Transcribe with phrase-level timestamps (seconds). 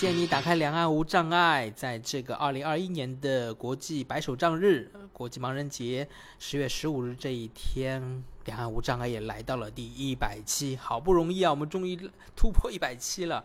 [0.00, 6.08] 谢你打开两岸无障碍，在这个二零二一年的国际白手杖日、国际盲人节
[6.38, 11.94] 十月十五日这一天，两岸无障碍也来到了第一百期，好不容易啊，我们终于
[12.34, 13.44] 突破一百期了。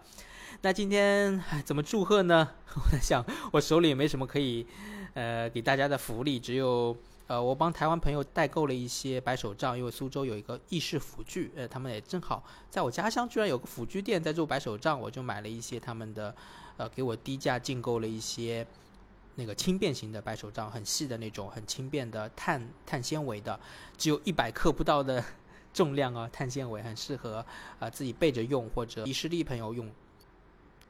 [0.62, 2.52] 那今天怎么祝贺呢？
[2.74, 4.66] 我在想，我手里也没什么可以
[5.14, 6.96] 呃给大家的福利，只有。
[7.28, 16.36] 呃，我帮台湾朋友代购了一些白手杖，因为苏州有一个意式辅具，呃，他们也正好在我家乡居然有个辅具店在做白手杖，我就买了一些他们的，
[16.78, 18.66] 呃，给我低价进购了一些
[19.34, 23.60] 那个轻便型的白手杖，很细的那种，很轻便的碳碳纤维的，
[23.98, 25.24] 只有一百克不到的
[25.74, 27.44] 重量啊，碳纤维很适合
[27.80, 29.90] 啊自己背着用或者伊势力朋友用。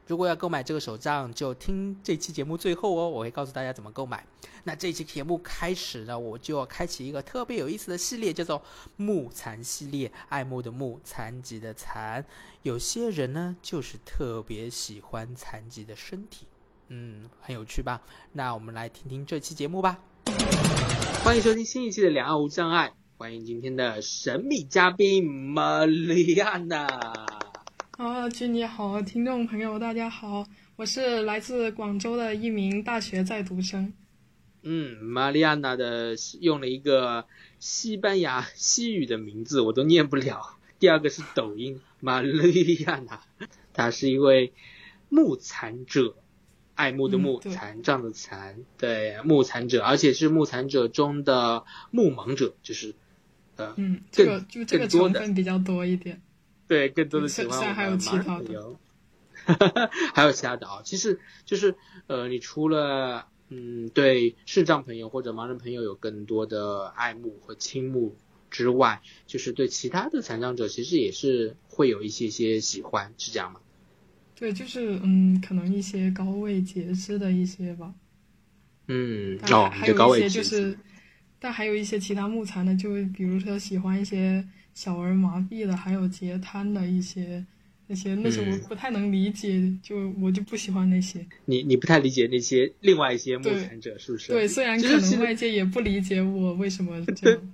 [0.08, 4.24] 如果要购买这个手杖，就听这期节目最后哦，我会告诉大家怎么购买。
[4.64, 8.62] 那这期节目开始呢，我就要开启一个特别有意思的系列，叫做
[8.98, 12.24] “木残系列”，爱慕的木，残疾的残。
[12.62, 16.46] 有些人呢，就是特别喜欢残疾的身体，
[16.90, 18.02] 嗯，很有趣吧？
[18.34, 20.00] 那我们来听听这期节目吧。
[21.24, 27.35] 欢迎收听新一期的《两岸无障碍》，欢迎今天的神秘嘉宾玛利亚娜。
[27.98, 33.94] 啊，君你好，听众朋友大家好，我是来自广州的一名大学在读生。
[34.64, 37.26] 嗯，玛丽亚娜的用了一个
[37.58, 40.58] 西班牙西语的名字，我都念不了。
[40.78, 43.22] 第二个是抖音，玛丽亚娜，
[43.72, 44.52] 她是一位
[45.08, 46.18] 木残者，
[46.74, 52.94] 爱慕的慕，残障的残，对，木残者，而且是木残者中的木盲者，就是
[53.56, 56.22] 呃，嗯，这个就这个成分比较多一点。
[56.68, 58.80] 对，更多的喜欢我们马朋友，
[60.16, 60.82] 还有其他的啊。
[60.84, 61.76] 其实就是
[62.08, 68.16] 呃，你除了嗯对视障朋友或者盲人朋友有更多的爱慕和倾慕
[68.50, 73.60] 之外，就是对其他的残障者其实也是会有一些些喜欢，是这样吗？
[74.36, 77.94] 对，就是嗯，可能一些高位截肢的一些吧。
[78.88, 80.76] 嗯，哦，还有一些就是，
[81.40, 84.44] 但还有一些其他木残的，就比如说喜欢一些。
[84.76, 87.44] 小儿麻痹的，还有截瘫的一些
[87.88, 91.26] 那些，那些我不太能理解，就我就不喜欢那些。
[91.46, 94.34] 你你不太理解那些另外一些目残者是不是？
[94.34, 97.54] 对，虽然可能外界也不理解我为什么 这样。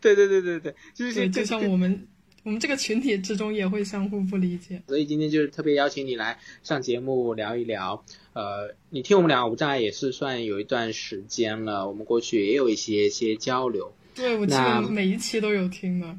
[0.00, 2.06] 对对对对对，就是就像我们
[2.42, 4.82] 我们这个群体之中也会相互不理解。
[4.88, 8.04] 所以今天就是特别邀请你来上节目聊一聊。
[8.34, 13.94] 呃，你听我们两个无障碍也是算有一段时间了，我们过去也有一些些交流。
[14.14, 16.18] 对，我记得每一期都有听的。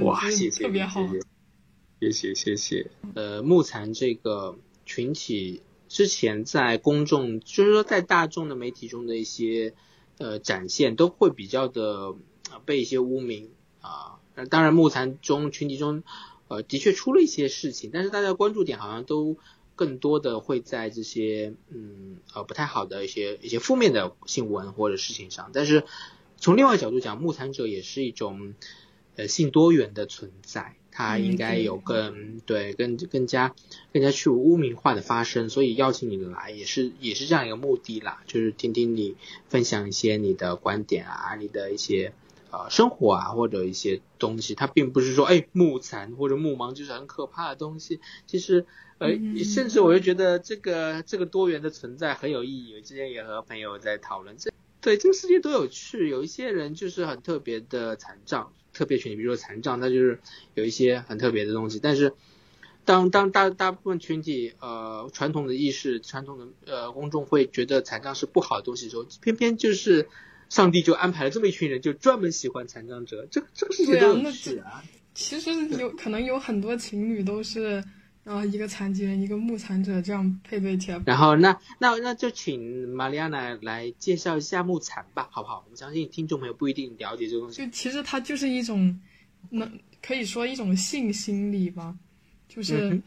[0.00, 1.06] 哇，谢谢，特别好，
[2.00, 2.90] 谢谢谢谢。
[3.14, 4.56] 呃，木残这个
[4.86, 9.74] 群体之前在公众，就是说在大众的媒体中的一些
[10.16, 12.14] 呃展现，都会比较的
[12.64, 13.50] 被一些污名
[13.82, 14.18] 啊。
[14.48, 16.02] 当然，木残中群体中，
[16.48, 19.36] 呃，的确出了一些事情，但是大家关注点好像都
[19.76, 25.50] 更多的会在这些嗯呃不太好的一些一些负面的新闻或者事情上。
[25.52, 25.84] 但是
[26.38, 28.54] 从另外角度讲，木残者也是一种。
[29.16, 33.54] 呃，性多元的存在，它应该有更对更更加
[33.92, 39.16] 更加去污名化的发生，所以邀请你来也是也是这样一个目的啦，就是听听你
[39.48, 42.12] 分享一些你的观点啊，你的一些
[42.50, 48.66] 呃生活啊或者一些东西，它并不是说哎木残或者木盲就是很可怕的东西，其实
[48.98, 49.10] 呃
[49.44, 58.52] 甚至我就觉得这个这个多元的存在很有意义，我之前也和朋友在讨论这对这个世界多有趣，有一些人就是很特别的残障。
[58.74, 60.20] 特别群体，比如说残障，它就是
[60.52, 61.78] 有一些很特别的东西。
[61.82, 62.12] 但是，
[62.84, 70.08] 当当大大部分群体，呃，传统的意识、传统的呃公众会觉得残障是不好的东西的时候，偏偏就是
[70.50, 73.26] 上帝就安排了这么一群人，就专门喜欢残障者。
[73.30, 74.84] 这个这个世界多有趣啊！
[75.14, 77.82] 其实有可能有很多情侣都是。
[78.24, 80.98] 然后一个残疾人，一个木残者，这样配对起来。
[81.04, 85.66] 然后那那那就请玛丽亚娜来介绍一下木残吧，好不好？
[85.70, 87.58] 我相信听众朋友不一定了解这个东西。
[87.58, 88.98] 就其实它就是一种，
[89.50, 89.70] 那
[90.00, 91.94] 可以说一种性心理吧，
[92.48, 92.98] 就是，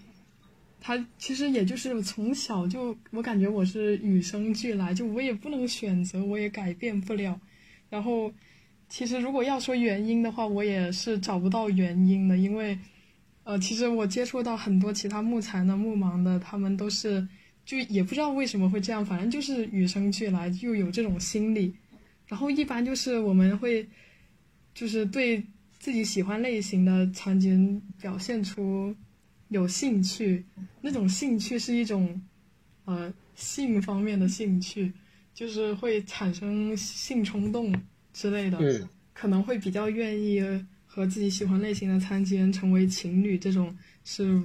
[0.80, 7.42] 它其实也就是从小就我感觉我是与生俱来，就我也不能选择，我也改变不了。
[7.90, 8.32] 然后，
[8.88, 12.78] 其实如果要说原因的话，我也是找不到原因的，因为。
[13.48, 17.26] 呃，其实我接触到很多其他木材的、木盲的，他们都是
[17.64, 21.74] 就也不知道为什么会这样，反正就是与生俱来就有这种心理。
[22.28, 23.88] 然后一般就是我们会
[24.74, 25.42] 就是对
[25.80, 28.94] 自己喜欢类型的残疾人表现出
[29.48, 30.44] 有兴趣，
[30.82, 32.22] 那种兴趣是一种
[32.84, 34.92] 呃性方面的兴趣，
[35.34, 37.74] 就是会产生性冲动
[38.12, 38.58] 之类的，
[39.14, 40.44] 可能会比较愿意。
[40.98, 44.42] 和自己喜欢类型的残疾人成为情侣，这种是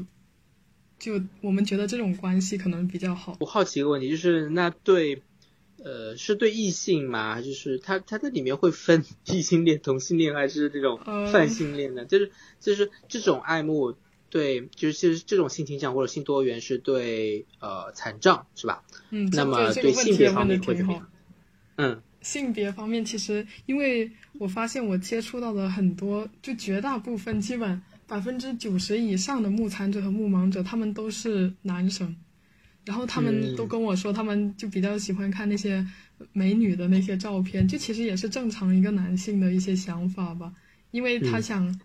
[0.98, 3.38] 就我们觉得这种关系可能比较好。
[3.40, 5.22] 我好奇一个问题，就是那对，
[5.82, 7.40] 呃，是对异性吗？
[7.40, 11.00] 就是他他在里面会分 异性恋、同性恋还是这种
[11.32, 12.04] 泛性恋呢？
[12.04, 13.96] 就是就是这种爱慕。
[14.28, 18.82] 对，就是其实这种性倾向或者性多元是对呃残障是吧？
[19.10, 21.10] 嗯，那么对性别方面会怎么样？
[21.76, 32.16] 嗯，性别方面其实，因为我发现我接触到的很多，就绝大部分，基本百分之九十以上的木残者和木盲者，他们都是男生，
[32.84, 35.86] 然后他们都跟我说，他们就比较喜欢看那些
[36.32, 40.52] 美女的那些照片，就其实也是正常一个男性的一些想法吧，
[40.90, 41.78] 因为他想。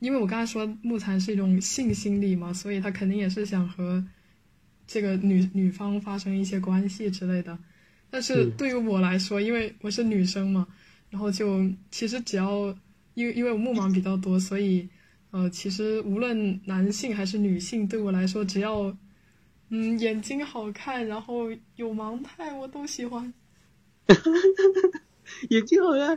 [0.00, 4.04] 因为我刚才说木残是一种性心理嘛，所以他肯定也是想和
[4.86, 7.58] 这个女女方发生一些关系之类的。
[8.14, 10.64] 但是对于我来说，因为我是女生嘛，
[11.10, 12.72] 然后就其实只要
[13.14, 14.88] 因为因为我木盲比较多，所以
[15.32, 18.96] 呃，其实无论男性还是女性，对我来说，只要
[19.70, 23.34] 嗯眼睛好看，然后有盲态，我都喜欢。
[25.50, 26.16] 眼睛好看。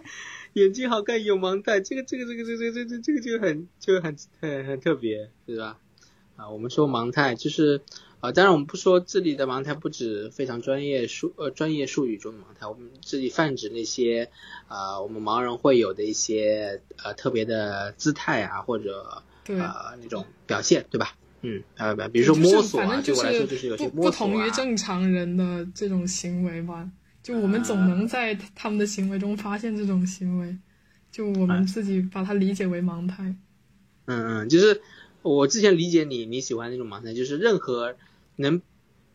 [0.54, 5.80] 眼睛好看有盲袋，这个这个这个这个这这这个就很就很很很特别，对吧？
[6.38, 7.82] 啊，我们说盲态就是
[8.22, 14.30] 啊，当然我们不说这里的盲态不止非常专业术呃专业术语中的盲态，我们这里泛指那些
[14.70, 19.24] 啊我们盲人会有的一些呃特别的姿态啊或者
[19.60, 21.14] 啊那种表现，对吧？
[21.42, 24.30] 嗯啊比如说摸索啊，对我来说就是有些摸索啊。
[24.30, 26.90] 不同于正常人的这种行为吧。
[27.24, 30.58] 就我们总能在他们的行为中发现这种行为，
[31.12, 33.36] 就我们自己把它理解为盲态。
[34.06, 34.82] 嗯嗯，就是
[35.28, 37.96] 我之前理解你你喜欢那种盲猜，就是任何
[38.36, 38.62] 能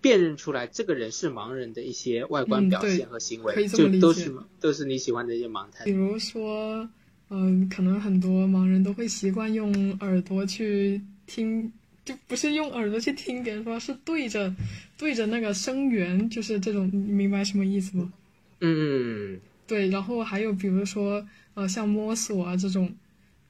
[0.00, 5.84] 辨认出来这个人是盲人的一些外观表现和行为，就都是都是你喜欢的一些盲猜。
[5.84, 6.88] 比如说，
[7.30, 11.72] 嗯，可能很多盲人都会习惯用耳朵去听。
[12.04, 14.52] 就不是用耳朵去听别人说，是对着
[14.98, 18.12] 对着那个声源，就是这种，你明白什么意思吗？
[18.58, 19.38] 嗯，
[19.68, 19.88] 对。
[19.88, 21.24] 然后还有比如说，
[21.54, 22.92] 呃，像摸索啊这种，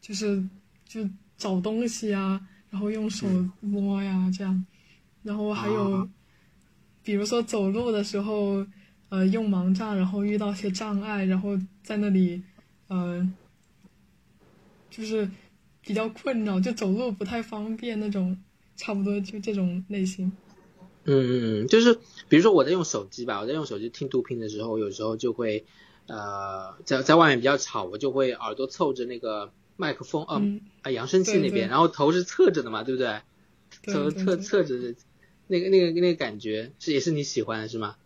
[0.03, 0.45] 就是
[0.87, 2.39] 就找东西啊，
[2.73, 3.29] 然后用手
[3.61, 4.67] 摸呀这样。
[5.23, 6.09] 然后还有，
[7.05, 8.67] 比如说走路的时候，
[9.11, 12.43] 呃，用盲杖，然后遇到些障碍，然后在那里，
[12.89, 13.33] 呃，
[14.91, 15.31] 就是。
[15.85, 18.39] 比较困扰，就走路不太方便那种，
[18.77, 20.31] 差不多就这种类型。
[21.03, 21.99] 嗯嗯，就是
[22.29, 25.65] 比如说我在用手机吧，我在用手机听读屏的时候，有时候就会，
[26.07, 33.21] 呃，在在外面比较吵，我就会耳朵凑着那个麦克风，嗯啊扬声器那边，然后头是侧着的嘛，对不对？
[33.93, 34.95] 头侧侧着的，
[35.47, 37.97] 那个那个那个感觉是也是你喜欢的是吗？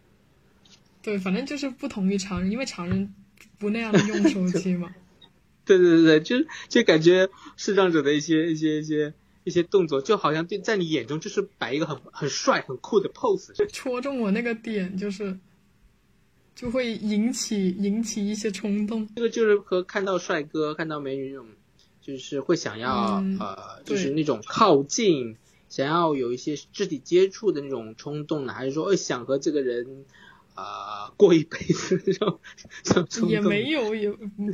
[1.03, 3.15] 对，反正就是不同于常人，因为常人
[3.59, 4.95] 不那样用手机嘛。
[5.67, 15.37] 对对对对，就就感觉视障者的一些一些一些一些动作，就好像对在你眼中就是摆一个很很帅很酷的 pose，戳中我那个点，就是
[16.57, 19.07] 就会引起引起一些冲动。
[19.15, 21.47] 这个就是和看到帅哥看到美女那种，
[22.01, 25.37] 就是会想要呃，就是那种靠近，
[25.69, 30.05] 想要有一些肢体接触的那种冲动呢，还是说想和这个人
[30.55, 32.41] 啊过一辈子那种
[33.29, 34.11] 也没有，也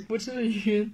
[0.08, 0.90] 不至于。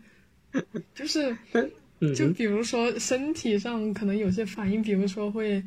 [0.95, 1.37] 就是，
[2.17, 5.63] 就比如说身体上可能有些反应，比如说会，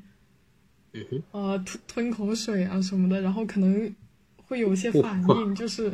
[1.32, 3.94] 呃吞吞口水啊什么的，然后可能
[4.52, 5.90] 会有些反应，就是，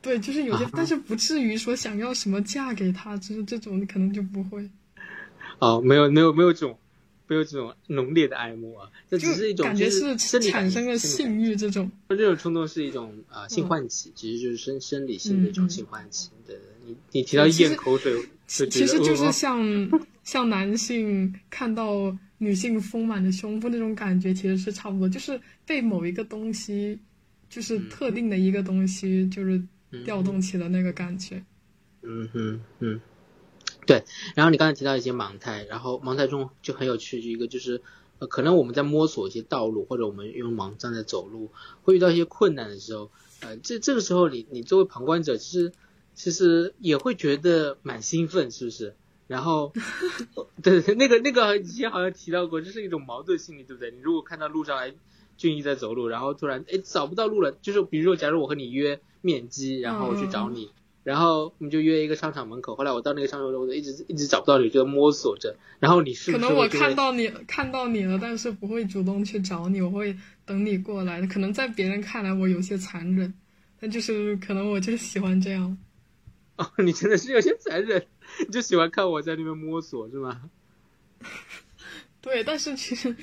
[0.00, 4.66] 对，就是有些，但是不至于说想要什么嫁给他，就是这种可能就不会。
[5.58, 6.78] 哦，没有没有没有这种，
[7.26, 11.90] 没有这种浓烈的爱慕啊，这只是一种感觉是产生了性欲这种。
[12.08, 16.58] 这种冲动是一种啊性唤起，其实就是生生理性的一种性唤起对。
[16.86, 18.14] 你你提到咽口水，
[18.46, 19.60] 其实就是像
[20.24, 26.98] 像男性看到女性丰满的胸部那种感觉，其实是差不多，就是被某一个东西，
[27.48, 29.62] 就是特定的一个东西，就是
[30.04, 31.44] 调动起的那个感觉。
[32.02, 33.00] 嗯哼嗯，
[33.86, 34.04] 对。
[34.34, 37.82] 然后你刚才提到一些盲态，然后盲态中就很有趣，一个就是
[38.18, 41.50] 呃，可能我们在摸索一些道路，或者我们用盲杖在走路，
[41.82, 45.72] 会遇到一些困难的时候，呃，这这个时候你你作为旁观者，其实。
[46.18, 48.96] 其实也会觉得蛮兴奋，是不是？
[49.28, 49.72] 然后，
[50.64, 53.92] 对对，那个那个以前好像提到过，这是一种矛盾心理，对不对？
[53.92, 54.92] 你如果看到路上来
[55.38, 60.70] 俊逸在走路，然后突然哎找不到路了，就是比如说，假如我和你约面基，然后我去找你，
[61.04, 70.14] 然后我们就约一个商场门口，后来我到那个商场我就一直一直找不到你，就摸索着，然后你是可能我看到你看到你了，但是不会主动去找你，我会
[70.44, 71.26] 等你过来。
[71.26, 73.32] 可能在别人看来我有些残忍，
[73.80, 75.78] 但就是可能我就喜欢这样。
[76.58, 78.04] 哦，你真的是有些残忍，
[78.40, 80.50] 你就喜欢看我在那边摸索是吗？
[82.20, 83.14] 对，但是其实，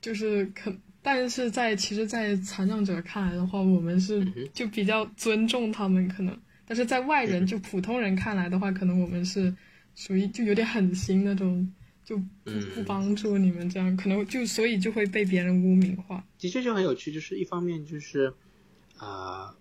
[0.00, 0.74] 就是可，
[1.06, 6.36] 但是在其实，在残障者看来的话，我们是就比较尊重他们，可能，
[6.66, 9.54] 但是在外人就普通人看来的话，可能我们是
[9.94, 11.72] 属于就有点狠心那种，
[12.04, 16.26] 就不不帮助你们这样，可能就所以就会被别人污名化。
[16.40, 18.34] 的确就很有趣，就是一方面就是
[18.96, 19.54] 啊，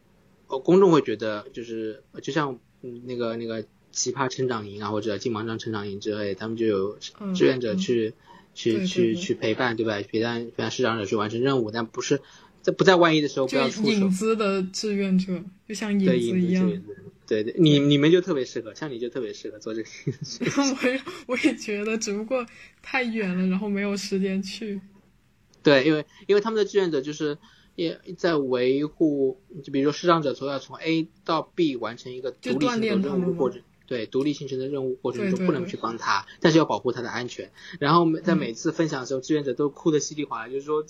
[0.47, 3.63] 哦，公众会觉得就是就像那个那个。
[3.91, 6.97] 奇葩成长营啊，或者金盲杖成长营之类，他们就有
[7.33, 8.13] 志愿者去
[8.55, 10.01] 去去去陪伴，对吧？
[10.01, 12.21] 陪伴陪伴视障者去完成任务，但不是
[12.63, 13.91] 在不在万一的时候不要出手。
[13.91, 16.81] 影子的志愿者，就像影子一样。
[17.27, 19.89] 对对，你你们就特别适合，像你就特别适合做这个。
[20.81, 22.45] 我也我也觉得，只不过
[22.81, 24.79] 太远了，然后没有时间去。
[25.61, 27.37] 对，因为因为他们的志愿者就是
[27.75, 33.61] 也在维护，就比如说视障者从要从 A 到 B 完成一个独立性的任务过程。
[33.87, 37.51] 对独立形成的任务过程中不能去帮他，但是要保护他的安全。
[37.79, 40.83] 然后在每次分享的时候，志愿者都哭得稀里哗啦，就是说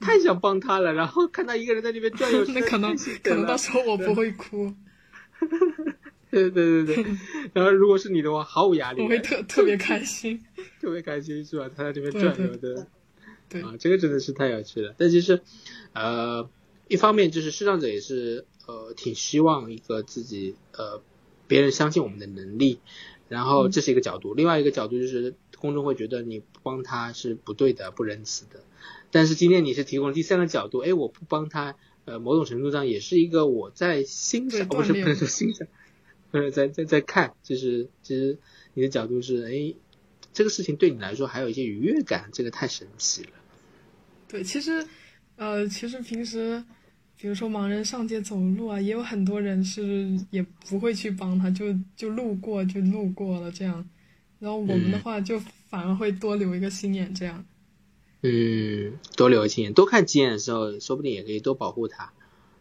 [0.00, 0.92] 太想帮他了。
[0.92, 4.72] 然后看他一个人在那边转悠， 那可能可能到时候我不会哭。
[6.30, 7.04] 对对对对。
[7.54, 10.40] 然后如果是你的话，毫无压力，我会特特别开心，
[10.80, 11.68] 特别开心是吧？
[11.74, 12.86] 他在这边转悠的，
[13.48, 14.94] 对啊，这个真的是太有趣了。
[14.98, 15.40] 但其实，
[15.94, 16.48] 呃，
[16.86, 21.02] 一方面就是视障者也是呃挺希望一个自己呃。
[21.48, 22.78] 别人相信我们的能力，
[23.28, 24.34] 然后这是一个角度。
[24.34, 28.62] 另外一个角度就是公众会觉得你不帮他是不对的、不仁慈的。
[29.10, 31.74] 但是今天你是提供了第三个角度，哎，我不帮他，
[32.04, 35.66] 呃，某种程度上也是一个我在欣赏，不是不能说欣赏，
[36.30, 38.38] 呃，在在在看，就是其实
[38.74, 39.74] 你的角度是，哎，
[40.34, 43.30] 这个事情对你来说还有一些愉悦感，这个太神奇了。
[44.28, 44.86] 对，其实，
[45.36, 46.62] 呃，其实平时。
[47.20, 53.88] 比如说盲人上街走路啊，也有很多人是也不会去帮他，就就路过就路过了这样。
[54.38, 57.44] 然后我们的话就反而会多留一个心眼这样。
[58.22, 62.12] 嗯，多留个心眼，多看几眼的时候，说不定也可以多保护他，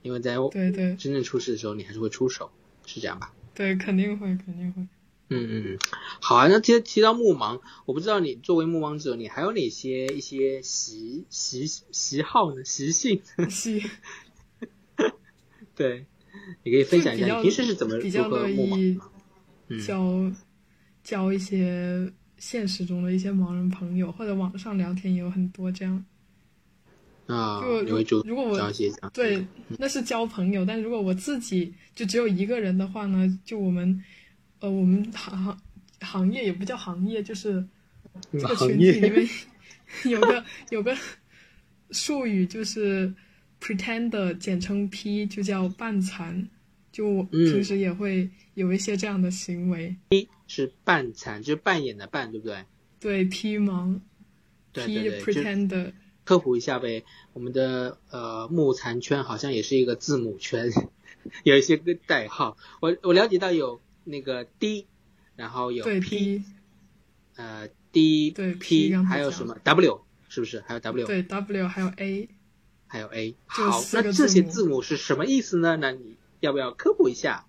[0.01, 2.49] 因为在对对真正出事的时候，你还是会出手，
[2.87, 3.31] 是这样吧？
[3.53, 4.81] 对，肯定会，肯定会。
[5.29, 5.79] 嗯嗯嗯，
[6.19, 6.47] 好啊。
[6.47, 12.63] 那提提到目盲，我不知道你作为目盲者，你还有哪些一些习习习好呢？
[12.63, 13.21] 习性？
[13.49, 13.83] 习。
[15.77, 16.03] 对，
[16.63, 18.99] 你可以分享一下你平时是怎么比较乐意
[19.85, 20.29] 交
[21.03, 26.03] 交一些现实中的一些盲人朋友，或者网上聊天也有很多这样。
[27.27, 27.61] 啊，
[28.03, 28.73] 就如果我
[29.13, 29.45] 对
[29.77, 34.03] 那是交朋友，但如果我自己就只有一个人的话呢，就我们
[34.59, 35.59] 呃我们行行
[36.01, 37.63] 行业也不叫行业，就是
[38.31, 39.29] 这个群体里面
[40.09, 40.97] 有个有个
[41.91, 43.13] 术语就是。
[43.59, 46.47] Pretender 简称 P 就叫半残，
[46.91, 49.95] 就平时也会有一些这样的行为。
[50.09, 52.65] P 是半残，就是扮演的扮，对不对？
[52.99, 53.99] 对，P 盲
[54.73, 55.91] ，P Pretender。
[56.23, 60.69] 科普一下呗，我们的呃木残圈好像也是一个字母圈，
[61.43, 62.57] 有一些个代号。
[62.81, 64.87] 我我了解到有那个 D，
[65.35, 66.43] 然后有 P，
[67.37, 70.61] 呃 D 对 P 还有什么 W 是不是？
[70.67, 72.29] 还有 W 对 W 还有 A。
[72.87, 75.75] 还有 A，好，那这些字母是什么意思呢？
[75.75, 77.45] 那你要不要科普一下？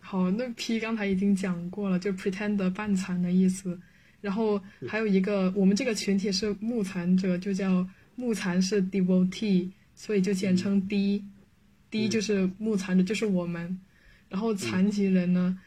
[0.00, 3.78] 好，那 P 刚才已经讲过了，就 pretend 半残的意思。
[4.20, 13.80] 然后还有一个，我们这个群体是木残者，就叫木残是 devotee，所以就简称 D，D 就是木残者，就是我们。
[14.28, 15.58] 然后残疾人呢，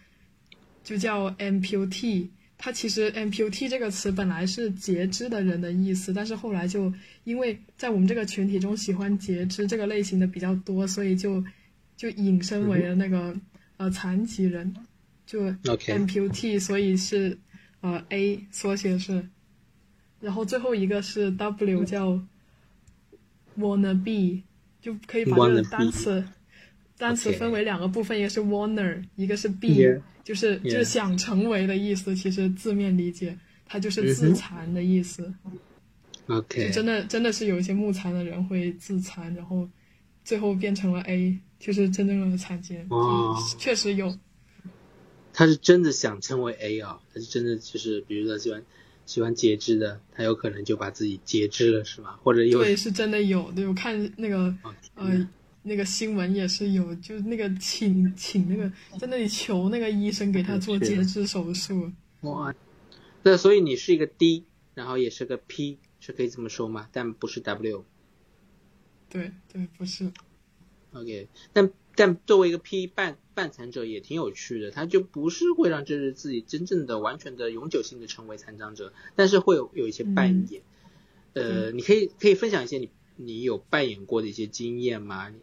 [0.84, 2.30] 就叫 amputee。
[2.58, 6.92] 它其实 amputee 这个词本来是截肢的人的意思，但是后来就
[7.24, 11.44] 因为在我们这个群体中喜欢截肢这个类型的比较多，所以就
[11.96, 13.36] 就引申为了那个
[13.78, 14.74] 呃残疾人，
[15.26, 17.38] 就 amputee，所以是
[17.82, 19.28] 呃 A 缩写是，
[20.22, 22.20] 然后最后一个是 W 叫
[23.60, 24.44] wanna be，
[24.82, 26.26] 就可以把这个单词
[26.98, 30.02] 单词分为两个部分，一个是 wanna，一个是 be。
[30.24, 35.32] 就是就是想成为的意思，其实字面理解，它就是自残的意思。
[36.26, 39.70] OK，真的真的是有一些木残的人会自残，然后
[40.24, 42.88] 最后变成了 A，就是真正的残疾人。
[42.90, 44.18] 哦，确实有。
[45.32, 47.00] 他是真的想成为 A 啊？
[47.14, 48.64] 他是真的就是比如说喜欢
[49.06, 52.20] 喜欢截肢的，他有可能就把自己截肢了，是吧？
[52.24, 53.52] 或者有对，是真的有。
[53.52, 54.56] 对我看那个
[54.96, 55.30] 呃。
[55.68, 61.92] 那个新闻也是有，就是那个请请那个在那里求那个医生给他做截肢手术。
[62.22, 62.54] 哇，
[63.24, 64.46] 那所以你是一个 D，
[64.76, 66.88] 然后也是个 P，是可以这么说吗？
[66.92, 67.84] 但不是 W。
[69.10, 70.12] 对对，不是。
[70.94, 80.62] OK，但但作为一个 P 半半残者也挺有趣的，他就不是会让就是自己真正的完全的永久性的成为残障者，但是会有有一些扮演。
[81.34, 85.34] 呃，你可以可以分享一些你你有扮演过的一些经验吗？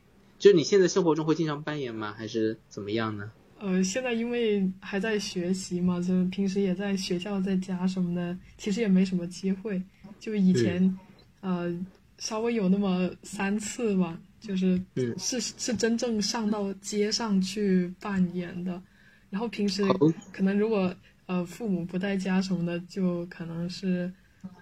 [0.42, 2.12] 就你现在生活中会经常扮演吗？
[2.18, 3.30] 还是怎么样呢？
[3.60, 9.80] 呃，现在因为还在学习嘛，就平时也在学校在家什么的，其实也没什么机会。
[10.18, 10.98] 就以前，
[11.42, 11.72] 呃，
[12.18, 14.82] 稍微有那么三次吧，就是
[15.16, 18.82] 是是真正上到街上去扮演的。
[19.30, 19.84] 然后平时
[20.32, 20.92] 可能如果
[21.26, 24.12] 呃父母不在家什么的，就可能是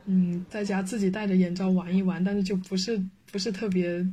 [0.05, 4.07] 嗯在家自己戴着眼罩玩一玩，但是就不是不是特别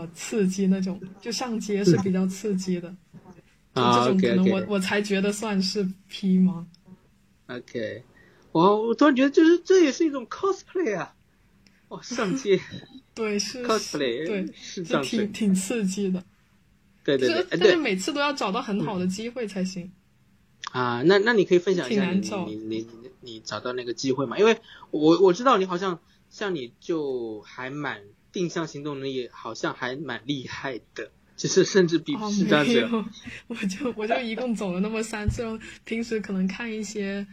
[0.00, 2.94] 呃刺激那种，就上街是比较刺激的。
[3.74, 6.66] 啊，这种可能我我才觉得算是 P 吗
[7.46, 8.02] ？OK，
[8.52, 11.14] 我我突然觉得就是这也是一种 cosplay 啊，
[11.88, 12.60] 哦，上街，
[13.14, 16.24] 对是 cosplay，对是挺挺刺激的，
[17.04, 19.92] 对对对，但是每次都要找到很好的机会才行。
[20.72, 22.86] 啊，那那你可以分享一下你你你
[23.20, 24.36] 你找到那个机会吗？
[24.38, 24.58] 因为
[24.90, 26.00] 我我知道你好像
[26.30, 31.10] 像你就还蛮定向行动能力，好像还蛮厉害的。
[31.36, 33.04] 就是甚至比视障者，
[33.46, 35.44] 我就我就一共走了那么三次。
[35.84, 37.24] 平时可能看一些，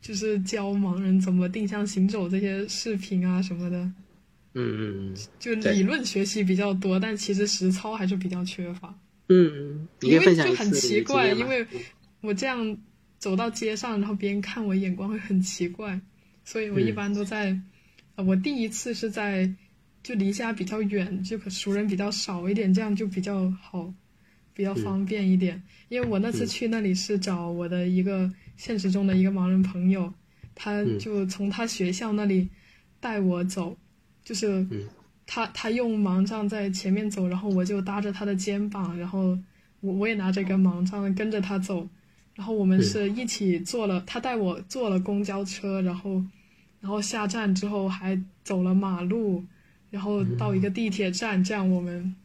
[0.00, 3.76] 就是教盲人怎么定向行走这些视频啊什么的。
[3.78, 5.16] 嗯嗯嗯。
[5.40, 8.96] 就理论学习比较多，但其实实操还是比较缺乏。
[9.28, 9.88] 嗯嗯。
[10.02, 11.66] 因为就很奇怪，因为
[12.20, 12.78] 我这样
[13.18, 16.00] 走到街上，然后别人看我眼光会很奇怪，
[16.44, 17.48] 所以我一般都在。
[17.48, 17.62] 呃，
[18.16, 19.52] 我第一次是在。
[20.02, 23.94] 就离家比较远，就熟人比较少一点，这样就比较好，
[24.52, 25.62] 比较方便一点。
[25.90, 30.12] 因为我那次去那里是找我的一个现实中的一个盲人朋友，
[30.56, 32.48] 他就从他学校那里
[32.98, 33.78] 带我走，
[34.24, 34.66] 就是
[35.24, 39.38] 他他用盲杖在前面走，然后我就搭着他的肩膀，然后
[39.78, 41.88] 我我也拿着一个盲杖跟着他走，
[42.34, 46.20] 然后我们是一起坐了，他带我坐了公交车，然后
[46.82, 49.42] 然后下站之后还走了马路。
[49.90, 52.16] 然后到一个地铁站，这样我们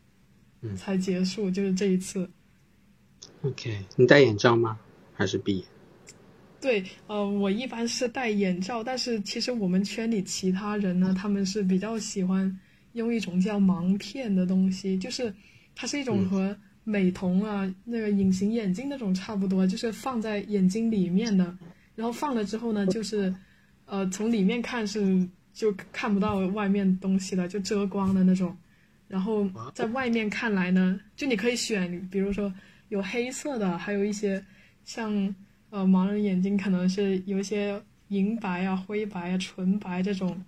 [0.77, 2.29] 才结束，就是这一次。
[3.41, 4.79] OK，你戴眼罩吗？
[5.13, 5.65] 还是闭眼？
[6.61, 12.57] 对，呃，我一般是戴眼罩，但是其实我们圈里其他人呢，他们是比较喜欢
[12.93, 15.33] 用一种叫盲片的东西，就是
[15.75, 21.57] 它是一种和美瞳啊那个隐形眼镜那种差不多，就是放在眼睛里面的，
[21.95, 23.35] 然后放了之后呢，就是
[23.87, 25.27] 呃从里面看是。
[25.57, 28.55] 就看不到外面东西了，就遮光的那种。
[29.07, 32.53] 然后在外面看来呢，就你可以选，比如说
[32.89, 34.45] 有黑色的，还有一些
[34.85, 35.33] 像
[35.71, 40.39] 呃盲人眼睛可能是有一些银白啊、灰白啊、纯白这种，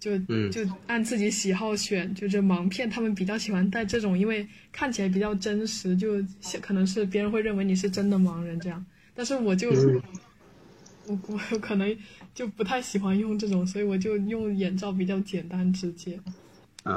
[0.00, 0.16] 就
[0.48, 2.14] 就按自己喜好选。
[2.14, 6.24] 就是盲片，他们比较喜欢戴这种，因为看起来比较真实，就
[6.62, 8.82] 可能是别人会认为你是真的盲人这样。
[9.14, 9.70] 但是我就。
[11.06, 11.18] 我
[11.52, 11.94] 我可能
[12.34, 16.18] 就不太喜欢用这种，所以我就用眼罩比较简单直接。
[16.82, 16.92] 啊，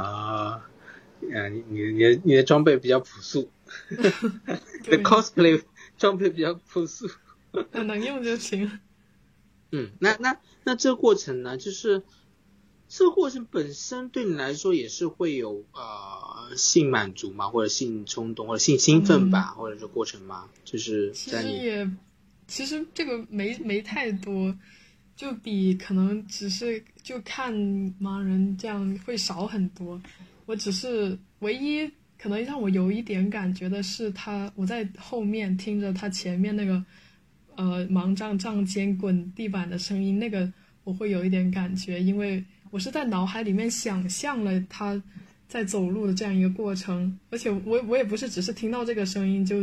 [0.55, 3.49] 啊，你你你你的装备比较朴素，
[3.93, 5.61] 的 cosplay
[5.97, 7.07] 装备比较朴素，
[7.71, 8.79] 能用就行。
[9.71, 12.03] 嗯，那那那这个过程呢，就是
[12.89, 20.49] 这个过程本身对你来说也是会有呃性满足嘛，或者性冲动，或者性兴奋吧，或者是过程嘛？
[20.65, 21.95] 就是在你。
[22.47, 24.55] 其实这个没没太多，
[25.17, 27.53] 就比可能只是就看
[27.99, 30.01] 盲人这样会少很多。
[30.45, 36.81] 我只是唯一可能让我有一点感觉的是，他我在后面听着他前面那个
[37.55, 40.49] 呃盲杖杖尖滚地板的声音，那个
[40.85, 45.03] 我会有一点感觉，因为我是在脑海里面想象了他
[45.49, 49.55] 在走路的这样一个过程，而且我我也不是只是听到这个声音就。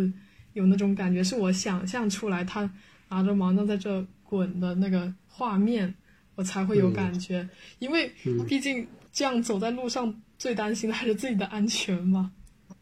[0.55, 2.61] 有那种感觉，是我想象出来，他
[3.09, 5.93] 拿着盲杖在这滚的那个画面，
[6.37, 7.49] 我才会有感觉。
[7.81, 8.09] 因为
[8.47, 12.31] 毕竟这样走在路上，最担心的还是自己的安全嘛。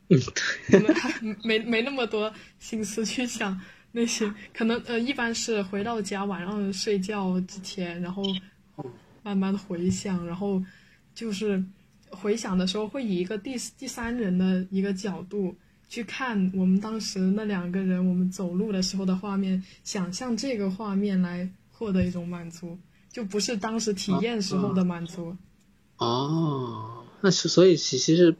[0.08, 0.20] 嗯，
[0.66, 1.10] 可能还
[1.42, 3.58] 没没那么多心思去想
[3.92, 4.30] 那些。
[4.52, 8.22] 可能呃，一般是回到家晚上睡觉之前，然后
[9.22, 10.62] 慢慢回想，然后
[11.14, 11.64] 就是
[12.10, 15.56] 回想的时候，会以一个第第三人的一个角度。
[15.88, 21.46] 去看我们当时那两个人，我们走路的时候的画面，想象这个画面来
[21.82, 22.78] 获得一种满足，
[23.10, 25.36] 就不是当时体验时候的满足。
[25.98, 28.36] 哦，那是所以其其实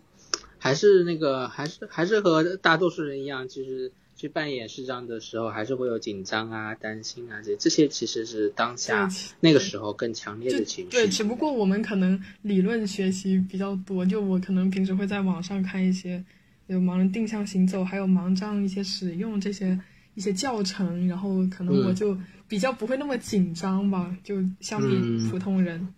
[0.58, 9.08] 还是那个，还是还是和大多数人一样，就是去扮演视障的时候，还是会有紧张啊、担心啊这这些，其实是当下
[9.40, 10.90] 那个时候更强烈的情绪。
[10.92, 16.24] 对，只不过我们可能理论学习比较多，就我可能平时会在网上看一些。
[16.68, 19.78] 有盲人定向行走，还有盲杖一些使用这些
[20.14, 22.16] 一些教程，然后可能我就
[22.48, 25.94] 比较不会那么紧张吧，就相比普通人。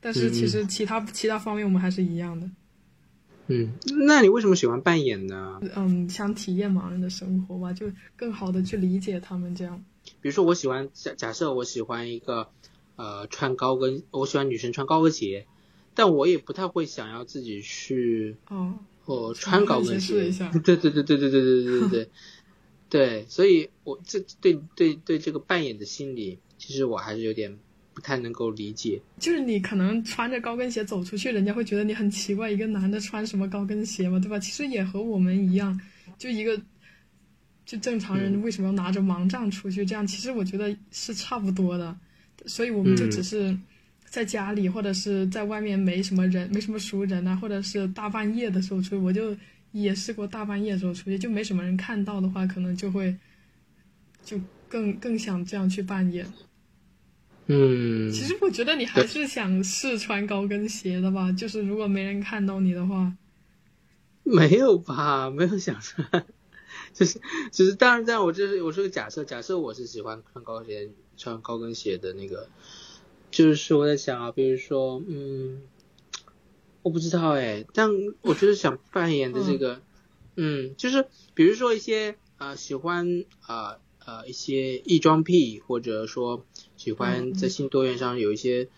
[0.00, 2.50] 但是其实其他其他方面我们还是一样的。
[3.48, 3.68] 嗯，
[4.06, 5.60] 那你为什么喜欢扮演呢？
[5.74, 9.84] 嗯，想体验盲人的生活吧，就更好的去理解他们这样。
[10.22, 12.48] 比如说，我喜欢假假设我喜欢一个
[12.96, 15.46] 呃穿高跟，我喜欢女生穿高跟鞋，
[15.94, 20.28] 但我也不太会想要自己去哦哦穿高跟鞋。
[20.28, 22.10] 一下 对对对对对对对对对对
[22.90, 27.56] 对，所以我这对对对这个扮演的心理，其实我还是有点。
[27.92, 34.38] 不太能够理解，就是你可能穿着高跟鞋走出去，人家会觉得你很奇怪，一个男的穿什么高跟鞋嘛，对吧？
[34.38, 35.78] 其实也和我们一样，
[36.16, 36.58] 就一个
[37.66, 39.84] 就正常人为什么要拿着盲杖出去？
[39.84, 41.94] 这样其实我觉得是差不多的，
[42.46, 43.54] 所以我们就只是
[44.06, 49.36] 在家里或者是在外面没什么人、没什么熟人啊，或者是大半夜的时候出去，我就
[49.72, 53.16] 也试过大半夜的时候出去，就没什么人看到的话，可能就会
[54.24, 56.26] 就更更想这样去扮演。
[57.46, 63.12] 嗯，其实我觉得你还是想试穿高跟鞋的吧，就是如果没人看到你的话，
[64.22, 66.26] 没有吧，没有想穿，
[66.94, 72.48] 就是就是，当然，但我这是我是个假设，假设我是喜欢穿高跟鞋、穿高跟鞋的那个，
[73.32, 75.62] 就是我在想啊，比如说，嗯，
[76.82, 77.90] 我不知道哎，但
[78.22, 79.80] 我就是想扮演的这个，
[80.36, 83.78] 嗯，就是比如说一些啊喜欢啊。
[84.06, 86.44] 呃，一些异装癖，或者说
[86.78, 88.68] 喜欢在性多元上有一些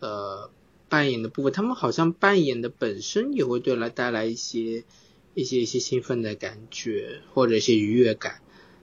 [0.00, 0.50] 呃
[0.88, 4.82] 扮演的部分，他们好像扮演的本身也会对来带来一些
[5.34, 8.42] 一些一些兴奋的感觉，或者一些愉悦感。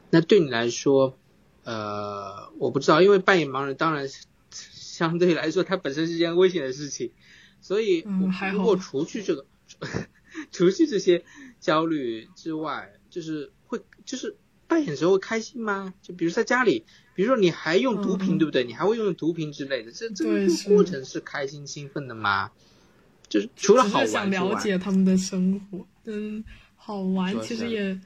[0.10, 1.18] 那对你来说，
[1.66, 4.08] 呃，我不知道，因为扮演盲人当然
[4.50, 7.12] 相对来说它本身是件危险的事情，
[7.62, 8.06] 所以
[8.52, 9.46] 如果除去这个，
[10.52, 11.24] 除去这些
[11.60, 14.36] 焦虑之外，就是会就是。
[14.70, 15.96] 扮演时候会开心吗？
[16.00, 18.64] 就比如在家里，比如说你还用毒品，对不对？
[18.64, 22.52] 你还会用毒品之类的，这这个过程是开心兴奋的吗？
[23.28, 26.44] 就是除了好玩想了解他们的生活，嗯，
[26.76, 28.00] 好玩其实也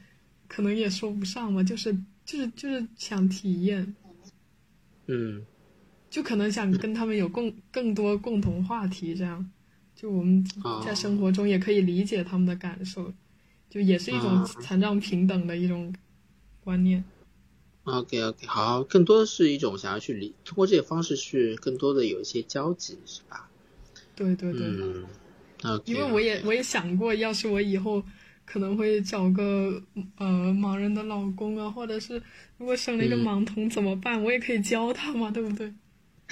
[0.48, 3.94] 可能也说不上吧，就是就是就是想体验，
[5.08, 5.46] 嗯，
[6.14, 9.44] 就可能想跟他们有共 更多共同话题，这样
[9.96, 10.46] 就我们
[10.86, 13.12] 在生活中也可以理解他们的感受，
[13.70, 15.94] 就也是一种残障平等的一种。
[16.66, 17.04] 观念
[17.84, 23.50] ，OK OK，好，更多的是一种想要去理，通过这些方式去更多的有一些交集，是吧？
[24.16, 25.04] 对对对，嗯。
[25.84, 28.02] 因为我也我也想过，要是我以后
[28.46, 29.84] 可能会找个
[30.16, 32.24] 呃盲人的老公啊，或者是
[32.58, 34.24] 如果生了一个盲童怎么办？
[34.24, 35.74] 我也可以教他嘛，对不对？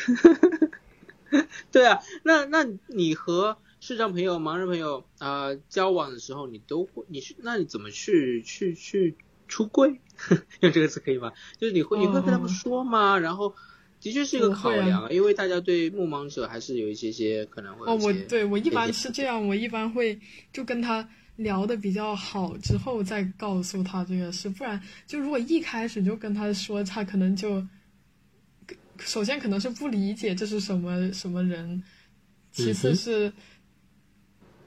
[1.72, 9.16] 对啊，那那你和视障朋友、盲人朋友啊交往的时候，你都会，你是那你怎么去去去？
[9.48, 10.00] 出柜，
[10.62, 11.34] 用这个词可以吗？
[11.60, 13.20] 就是你会你会跟他们说吗？
[13.20, 13.54] 然后
[14.00, 17.86] 的确是一个考量，因为大家对目盲者还是有一些些可能会。
[17.86, 20.18] 哦，我对我一般是这样，我一般会
[20.54, 27.62] 就跟他聊的比较好之后再告诉他这个事，不然就如果一开始就跟他说，他可能就
[29.06, 31.84] 首先可能是不理解这是什么什么人，
[32.52, 33.32] 其次是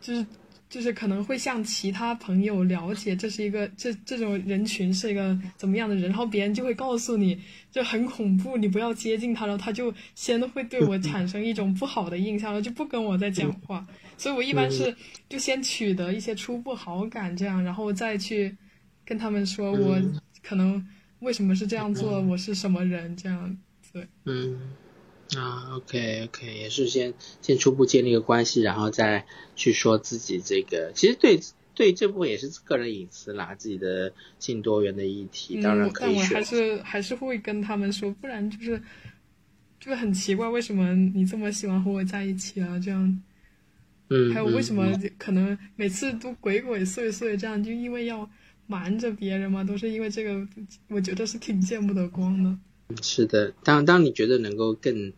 [0.01, 0.27] 就是。
[0.67, 13.87] 就是可能会向其他朋友了解这是一个这这种人群是一个怎么样的人，然后别人就会告诉你就很恐怖，你不要接近他，然后他就先会对我产生一种不好的印象，然后就不跟我再讲话。
[14.19, 14.93] 所以我一般是
[15.29, 18.57] 就先取得一些初步好感，这样然后再去
[19.05, 19.97] 跟他们说我
[20.43, 20.85] 可能
[21.21, 23.57] 为什么是这样做，我是什么人这样
[24.01, 24.09] 子。
[24.25, 24.61] 嗯。
[25.39, 29.27] 啊，OK OK，也是先先初步建立个关系，然后再
[29.57, 31.41] 去说自己这个，其实对
[31.75, 38.79] 对这部分也是个人隐私啦，自己的性多元的议题，当然可以但我还是还是会跟他们说，不然就是
[39.81, 42.79] 就是很奇怪，为什么你这么喜欢和我在一起啊？
[42.79, 43.23] 这样，
[44.11, 48.31] 嗯，还有为什么可能每次都鬼鬼祟祟这样，就因为要
[48.67, 50.47] 瞒着别人嘛，都是因为这个，
[50.89, 52.57] 我觉得是挺见不得光的。
[53.03, 55.15] 是的，当当你觉得能够更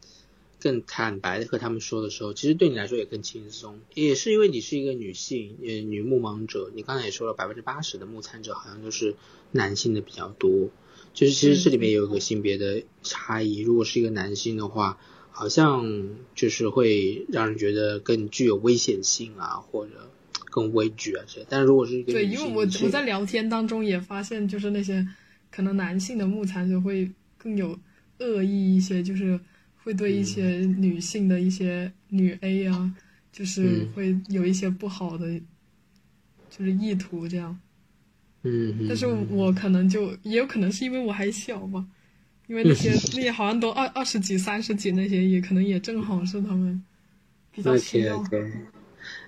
[0.61, 3.81] 更坦白的和他们说的时候，其实对你来说也更轻松。
[3.93, 6.71] 也是因为你是一个女性，呃，女目盲者。
[6.75, 9.17] 你刚才也说了，百分之八十的目残者好像都是
[9.51, 10.71] 男性的比较多。
[11.13, 13.59] 就是其实这里面有一个性别的差异。
[13.59, 14.99] 如果是一个男性的话，
[15.33, 20.11] 好像就是会让人觉得更具有危险性啊，或者
[20.51, 21.47] 更畏惧啊这些。
[21.49, 25.07] 但是如果是一个对，因为我我在聊天当中也发现，就是那些
[25.51, 27.11] 可能男性的目残者会。
[27.47, 27.79] 更有
[28.19, 29.39] 恶意一些，就是
[29.85, 32.93] 会对一些女性的一些女 A 啊，
[33.31, 35.41] 就是会有一些不好的，
[36.51, 37.57] 就是意图这样。
[38.43, 38.89] 嗯。
[38.89, 41.87] 但是我可能就也有可能是因为我还小吧，
[42.49, 46.83] 因为那些那些好像都二二十几、三十几那些，也可能也正好是他们
[47.53, 48.21] 比较需要。
[48.25, 48.51] 对，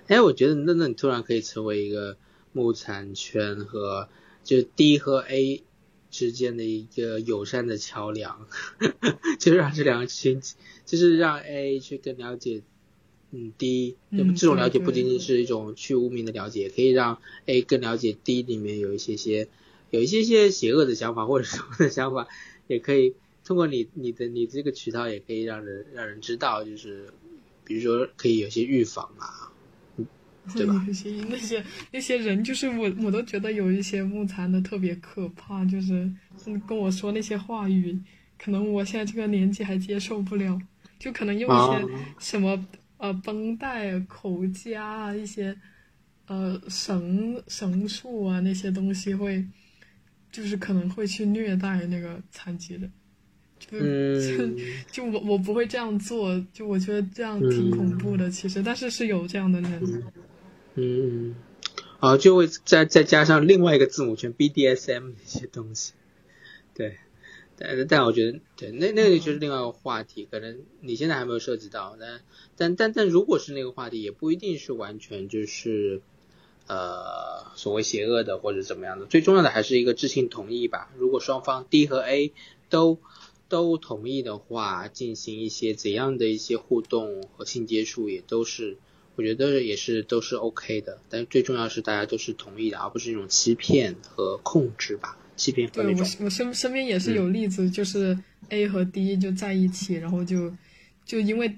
[0.07, 2.17] 哎，我觉得那那你突然可以成为一个
[2.51, 4.09] 木产圈和
[4.43, 5.63] 就 D 和 A
[6.11, 8.47] 之间的一个友善的桥梁，
[9.39, 10.41] 就让这两个群，
[10.85, 12.61] 就是让 A 去更了解。
[13.31, 19.47] 嗯，D，那么这种了解不仅仅是一种去污名的了解，可以让 A 更了解 D 里面有一些些，
[19.91, 22.27] 有一些些邪恶的想法或者什么的想法，
[22.65, 23.13] 也可以
[23.45, 27.13] 通过你你的你这个渠道也可以让人让人知道，就是
[27.65, 29.48] 比如说可以有些预防啊，
[30.55, 30.83] 对吧？
[30.87, 36.11] 那些那些那些人，就是我我都觉得有一些木残的特别可怕，就是
[36.67, 37.99] 跟我说那些话语，
[38.37, 40.59] 可能我现在这个年纪还接受不了，
[40.97, 41.87] 就可能用一些
[42.19, 42.65] 什么。
[43.01, 45.55] 呃，绷带、口夹啊，一些
[46.27, 49.41] 呃绳绳束啊，那些东西会，
[50.29, 52.91] 就是可能会去虐待那个残疾人，
[53.57, 53.79] 就
[54.19, 54.53] 就
[54.91, 60.03] 就我我不会这样做，就我觉得这样挺恐怖的，其实，但是是有这样的人，
[60.79, 61.35] 嗯，
[61.99, 65.93] 好，就会再再加上另外一个字母圈 BDSM 那些东西，
[66.73, 66.97] 对。
[67.61, 72.21] 但但我觉得，对，那那个就是另外一个话题，可能你现在还没有涉及到，但
[72.55, 76.01] 但但但如果是那个话题，也不一定是完全就是，
[76.67, 80.89] 呃，所谓邪恶的或者怎么样的，最重要的还是一个知情同意吧。
[80.97, 82.31] 如果双方 D 和 A
[82.69, 82.97] 都
[83.49, 88.77] 都同意的话，进行一些怎样的一些互动和性接触，也都是，
[89.19, 90.97] 我觉得也是都是 OK 的。
[91.09, 95.17] 但最重要是大家都是同意的，而不是一种欺骗和控制吧。
[95.35, 100.49] 欺骗对我，我身身边也是有例子，就是 A 和 D 就在一起，然后就
[101.05, 101.53] 就因为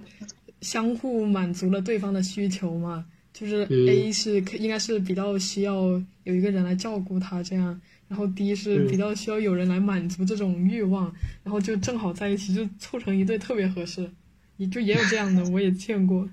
[0.61, 14.09] 相互满足了对方的需求嘛，就是 A 是应该是比较需要有一个人来照顾他这样，然后 D 是比较需要有人来满足这种欲望，然后就正好在一起，就凑成一对特别合适，
[14.57, 16.27] 也就也有这样的，我也见过。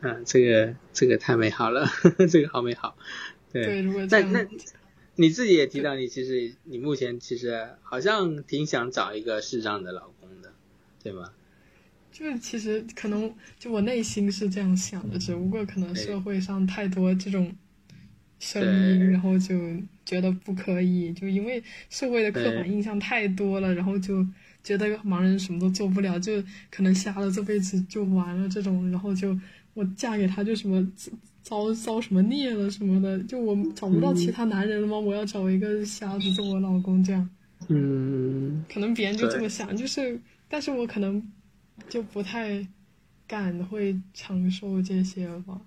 [0.00, 1.86] 嗯，这个这个太美好了，
[2.30, 2.96] 这个好美好。
[3.52, 4.48] 对，如果这样。
[5.16, 10.50] 你自己也提到，你其实你目前其实好像挺想找一个视障的老公的，
[11.02, 11.30] 对吗？
[12.10, 17.54] 就是其实可能就我内心是这样想的，只不过可能社会上太多这种
[18.38, 19.54] 声音，然后就
[20.06, 24.26] 觉得不可以，就因为社会的刻板印象太多了，然后就
[24.64, 29.38] 觉得盲人什么都做不了，就可能瞎了这辈子就完了这种，然后就
[29.80, 30.86] 我嫁给他就什么。
[31.42, 34.98] 遭遭什么孽了什么的，就我找不到其他男人了吗？
[34.98, 37.28] 我要找一个瞎子做我老公这样。
[37.68, 41.20] 嗯，可能别人就这么想，就是，但是我可能
[41.88, 42.64] 就不太
[43.26, 45.58] 敢会承受这些吧。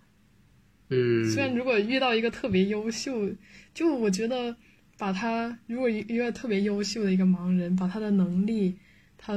[0.89, 3.31] 嗯，虽然如果遇到一个特别优秀，
[3.73, 4.55] 就我觉得
[4.97, 8.77] 把他如果一个特别优秀的一个盲人，把他的能力，
[9.17, 9.33] 他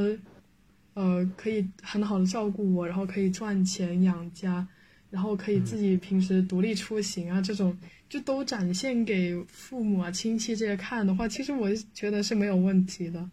[0.96, 4.66] 呃可以很好的照顾我，然后可以赚钱养家。
[5.08, 7.74] 然后可以自己平时独立出行啊，这种
[8.08, 13.30] 就都展现给父母啊、亲戚这些看的话，其实我觉得是没有问题的，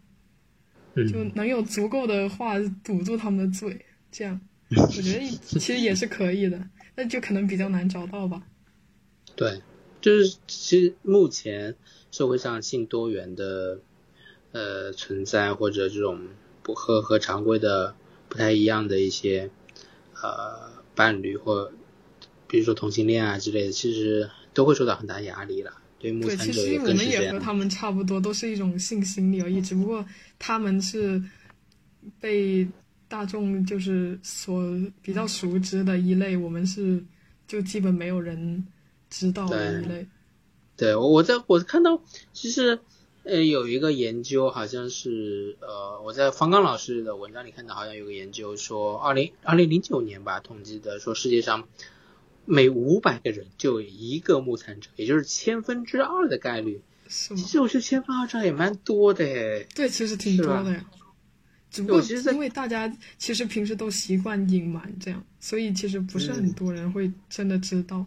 [1.12, 8.43] 就能有足够的话堵住他们的嘴，这样我觉得 其实也是可以的，那就可能比较难找到吧。
[9.36, 9.62] 对，
[9.99, 11.76] 就是其实目前
[12.12, 13.80] 社会上性多元的
[14.52, 16.21] 呃存在，或者这种
[16.63, 17.93] 不和和常规的
[18.28, 19.52] 不太一样的一些
[20.21, 20.73] 呃。
[20.95, 21.71] 伴侣或
[22.47, 25.73] 比如说同性恋啊之类的，其实都会受到很大压力了。
[25.97, 29.60] 对，目前其实我们也和他们差不多，都是一种性心理而已。
[29.60, 30.06] 只不过
[30.38, 31.19] 他们是
[32.19, 32.67] 被
[33.08, 34.63] 大众就是所
[35.02, 37.04] 比较熟知的一类，我们是
[37.47, 38.63] 就基本没有人
[39.10, 40.06] 知道的一类。
[40.78, 41.99] 对，我在我看到
[42.34, 42.80] 其实。
[43.23, 51.69] 呃，有一个研究，好像是呃，我在方刚老师的文章里看到，好像有个研究说，二零二零零九年吧，统计的说世界上
[52.43, 56.81] 每五百个人就有一个木残者，也就是千分之二的概率。
[57.07, 59.67] 其实我觉得千分之二也蛮多的诶。
[59.73, 60.86] 对，其实挺多的呀。
[61.71, 68.05] 只不过因为大家其实平时都习惯隐瞒这样，所以其实不是很多人会真的知道。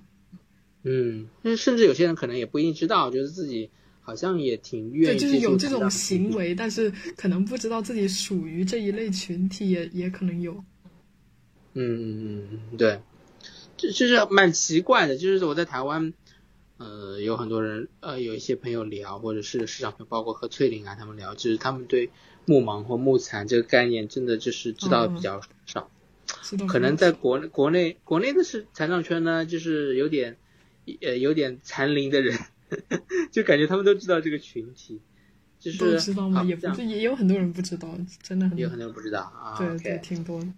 [0.82, 1.26] 嗯，
[1.56, 3.70] 甚至有些人可能也不一定知道，就是自己。
[4.06, 10.52] 好像也挺愿意，对，就是有这种行为，但是可能不知道自己属于这一类群体，也也可能有。
[11.74, 13.00] 嗯嗯嗯，对，
[13.76, 16.12] 就就是蛮奇怪的，就是我在台湾，
[16.76, 22.10] 呃，有很多人，呃，有一些朋友聊，或者是市场朋友，包括和翠玲啊他们聊，就是他们对
[22.44, 25.90] 木盲或木残这个概念，真的就是知道的比较少。
[26.68, 30.36] 可能在国内国内国内的是残障圈呢，就是有点
[31.00, 32.38] 呃有点残龄的人。
[33.30, 35.00] 就感觉他们都知道这个群体，
[35.58, 36.42] 就是都知道吗？
[36.44, 37.88] 也不是，也有很多人不知道，
[38.22, 39.56] 真的很有很多人不知道啊。
[39.58, 40.48] 对对，挺多的。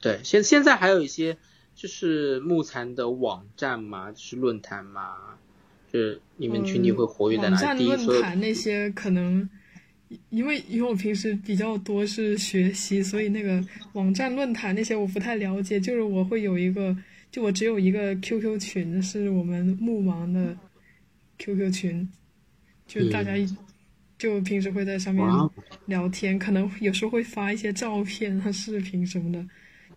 [0.00, 1.36] 对，现现在还有一些
[1.74, 5.16] 就是木残的网站嘛，就是论坛嘛，
[5.92, 7.86] 就是你们群体会活跃在哪里？
[7.88, 9.48] 网站论坛那些可能，
[10.30, 13.62] 因为因为我平时比较多是学习，所以那个
[13.94, 15.80] 网站论坛那些我不太了解。
[15.80, 16.96] 就是我会有一个，
[17.30, 20.56] 就我只有一个 QQ 群，是我们木盲的
[21.38, 22.08] QQ 群，
[22.86, 23.46] 就大家一。
[24.18, 25.22] 就平时会在上面
[25.84, 29.46] 聊天，可能有时候会发一些照片和视频什么的，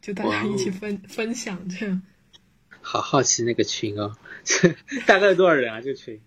[0.01, 2.01] 就大家一起分分享这样。
[2.81, 4.13] 好好奇那个群哦，
[5.07, 5.79] 大概有多少人啊？
[5.79, 6.19] 这个群？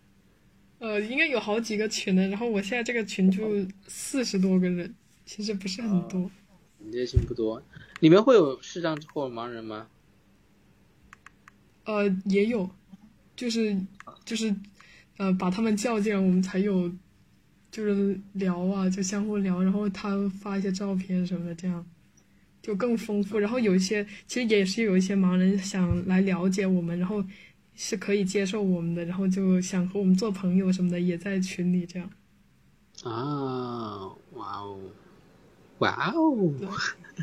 [0.78, 2.26] 呃，应该有好几个群的。
[2.28, 4.94] 然后我现在这个群就四十多个人，
[5.26, 6.30] 其实不是很多。
[6.78, 7.62] 你这群不多，
[8.00, 9.86] 里面会有视障或盲人吗？
[11.84, 12.70] 呃，也有，
[13.36, 13.78] 就是
[14.24, 14.54] 就是
[15.16, 16.92] 呃，把他们叫进来，我们才有。
[17.72, 21.82] 就是聊啊，就相互聊，然后他发一些照片什么的，这样
[22.60, 23.38] 就更丰富。
[23.38, 27.24] 然后有一些其实也是有一些盲人想来了解我们，然后
[27.74, 32.10] 是可以接受我们的，然后就想和我们做朋友什么的，也在群里这样。
[33.04, 34.78] 啊，哇哦，
[35.78, 36.54] 哇哦，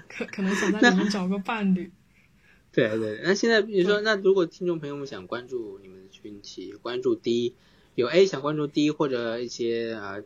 [0.07, 1.91] 可可能想在里面找个伴侣。
[2.73, 7.53] 对对，那现在比如说，那如果听众朋友们想关注你们的群体，关注第一。
[7.99, 10.23] 有 A 想关注 D 或者一些呃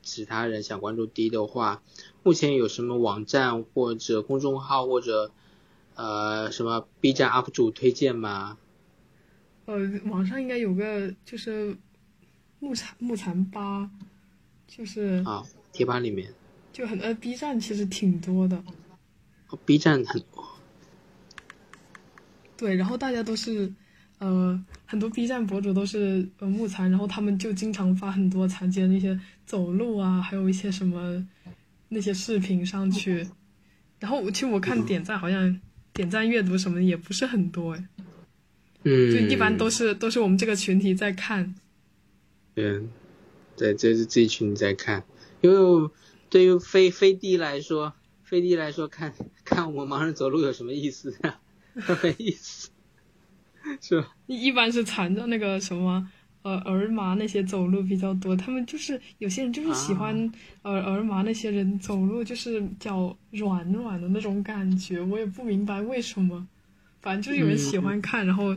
[0.00, 1.82] 其他人想关注 D 的话，
[2.22, 5.30] 目前有什么网站或者公众号或者
[5.96, 8.56] 呃什么 B 站 UP 主推荐吗？
[9.66, 11.76] 呃，网上应该有个就是
[12.58, 13.90] 木残木残吧，
[14.66, 16.32] 就是啊贴吧里面
[16.72, 18.64] 就很呃 B 站其实挺多的
[19.66, 20.42] ，B 站很多，
[22.56, 23.70] 对，然后大家都是。
[24.20, 31.26] 呃，很多 B 站博主都是呃木残，然后他们就经常发很多残疾的那些走路啊，还有一些什么
[31.88, 33.26] 那些视频上去。
[33.98, 35.60] 然后其实我看点赞好像
[35.94, 37.84] 点赞阅读什么的也不是很多哎，
[38.84, 41.54] 嗯，就一般都是都是我们这个群体在看。
[42.56, 42.90] 嗯，
[43.56, 45.04] 对，这是这群在看，
[45.40, 45.90] 因为
[46.28, 51.40] 对于飞飞地来说，飞地来说看看我们盲人走路有什么意思啊？
[52.02, 52.68] 没意思。
[53.80, 56.08] 是，一一般是缠着那个什么，
[56.42, 58.34] 呃，儿麻那些走路比较多。
[58.34, 60.14] 他们就是有些人就是喜欢，
[60.62, 66.46] 呃，儿麻那些人走路就是脚软软的那种感觉，我也不明白为什么。
[67.02, 68.54] 反正就是有人喜欢看，然后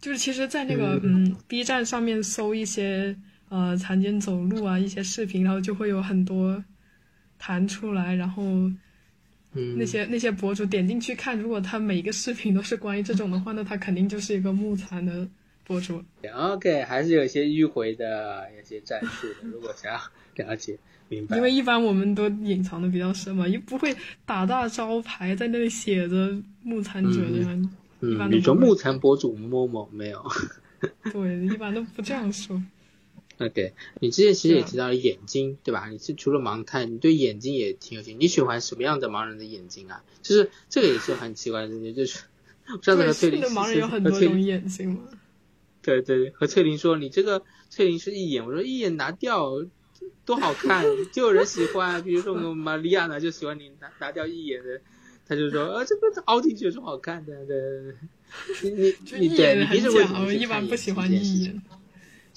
[0.00, 3.16] 就是其实，在那个嗯 B 站上面搜一些
[3.48, 6.64] 呃残疾走路啊一些视频，然后就会有很多
[7.38, 8.42] 弹出来，然后。
[9.76, 15.26] 那些那些博主点进去看，如果他每一个视频都是关于这种的话，那他肯定就是一个木残的
[15.64, 16.02] 博主。
[16.34, 19.48] OK，还是有一些迂回的，有些战术的。
[19.48, 20.00] 如果想要
[20.44, 27.70] 了解明白，因为一般我们都隐藏的比较深嘛，又不会打大招牌在那里写着木残者这样。
[28.00, 30.22] 嗯，你说木残博主某某没有？
[31.10, 32.60] 对，一般都不这样说。
[33.38, 35.88] OK，你之前其实也提到了眼睛，对吧？
[35.90, 38.18] 你是除了盲探，你对眼睛也挺有兴趣。
[38.18, 40.02] 你喜欢什么样的盲人的眼睛啊？
[40.22, 42.20] 就是这个也是很奇怪的事情，就是
[42.80, 45.00] 上次和翠玲，盲人有很多种眼睛吗？
[45.82, 49.66] 对对，和翠玲说你这个翠玲是一眼，我说一眼拿掉
[50.24, 52.02] 多好看，就有人喜欢。
[52.02, 54.80] 比如说我们玛利亚呢，就喜欢你拿拿掉一眼的，
[55.28, 57.44] 他就说啊这个凹进去有什么好看的？
[57.44, 57.92] 对对
[58.62, 61.62] 对，你你 你对，你平时为什么一般不喜欢一眼？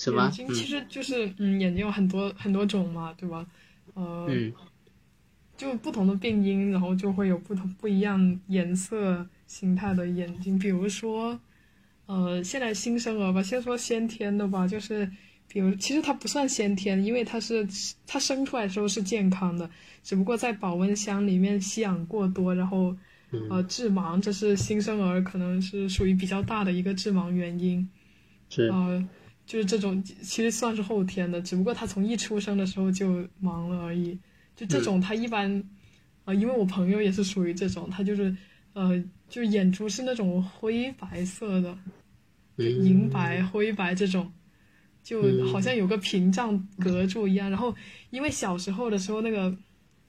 [0.08, 3.46] 眼睛其实就是，嗯，眼睛有很多很多种嘛，对吧？
[3.96, 4.30] 呃，
[5.58, 10.58] 就不同的病因，然后就会有不同不一样颜色形态的眼睛。
[10.58, 11.38] 比如说，
[12.06, 15.12] 呃，现在新生儿吧，先说先天的吧，就是，
[15.50, 17.68] 比如其实它不算先天，因为它是
[18.08, 19.70] 它生出来的时候是健康的，
[20.02, 22.96] 只不过在保温箱里面吸氧过多，然后
[23.50, 27.90] 呃致盲，这是新生儿可能是属于比较大的一个致盲原因。
[28.50, 29.06] 是呃。
[29.50, 34.16] 就是这种，其实算是后天的，只不过他从一出生的时候就盲了而已。
[34.56, 35.64] 就这种，他一般，
[36.24, 38.38] 啊，因为我朋友也是属于这种，他就是，
[38.74, 41.76] 呃，就是眼珠是那种灰白色的，
[42.58, 44.32] 银白、灰白这种，
[45.02, 47.50] 就好像有个屏障隔住一样。
[47.50, 47.76] 然后，
[48.12, 49.58] 因为小时候的时候，那个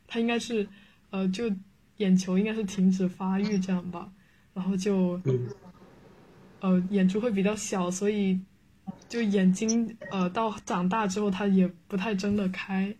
[0.06, 0.68] 他应该是，
[1.08, 1.50] 呃，就
[1.96, 4.12] 眼球应该是停止发育这样吧，
[4.52, 5.18] 然后就，
[6.60, 8.38] 呃，眼珠会比较小，所以。
[9.10, 12.94] 就眼睛，呃，到长大之后，它也不太睁得开，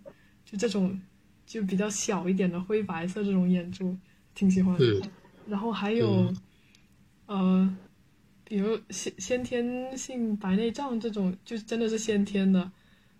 [0.44, 1.00] 就这种，
[1.46, 3.96] 就比较小一点的灰白色这种眼珠，
[4.34, 4.76] 挺喜欢。
[4.76, 5.02] 的。
[5.46, 6.34] 然后还有，
[7.26, 7.76] 呃，
[8.42, 12.72] 比如先先天性白内障这种，就真的是先天的，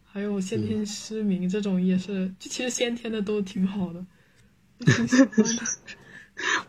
[0.05, 4.05] 还有先天失明这种也是，就其实先天的都挺好的，
[4.81, 5.63] 挺喜欢的。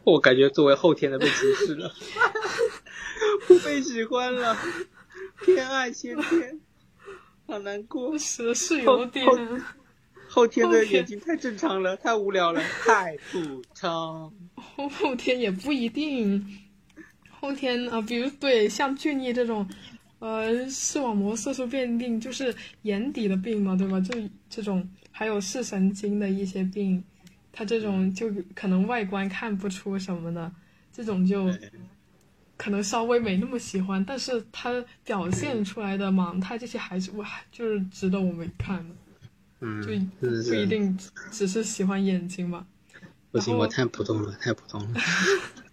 [0.03, 1.91] 我感觉作为后天的被歧视了，
[3.47, 4.55] 不 被喜欢了，
[5.45, 6.59] 偏爱先天，
[7.47, 8.17] 好难过。
[8.17, 9.25] 是是有点。
[10.27, 14.31] 后天的眼睛太正常了， 太无聊了，太普通。
[14.55, 16.41] 后后天也不一定，
[17.29, 19.67] 后天啊，比如对像俊逸这种，
[20.19, 23.99] 呃，视网膜色素变病就是眼底的病嘛，对吧？
[23.99, 24.17] 就
[24.49, 27.03] 这种，还有视神经的一些病，
[27.51, 30.49] 他这种就可能外观看不出什么的，
[30.93, 31.49] 这种就
[32.61, 38.95] 可能稍微没那么喜欢，但是他表现出来的盲态这些还是我就是值得我们看的。
[39.61, 40.95] 嗯，就不一定
[41.31, 42.67] 只是喜欢眼睛嘛。
[43.31, 44.99] 不行，我太普通了， 太普通了。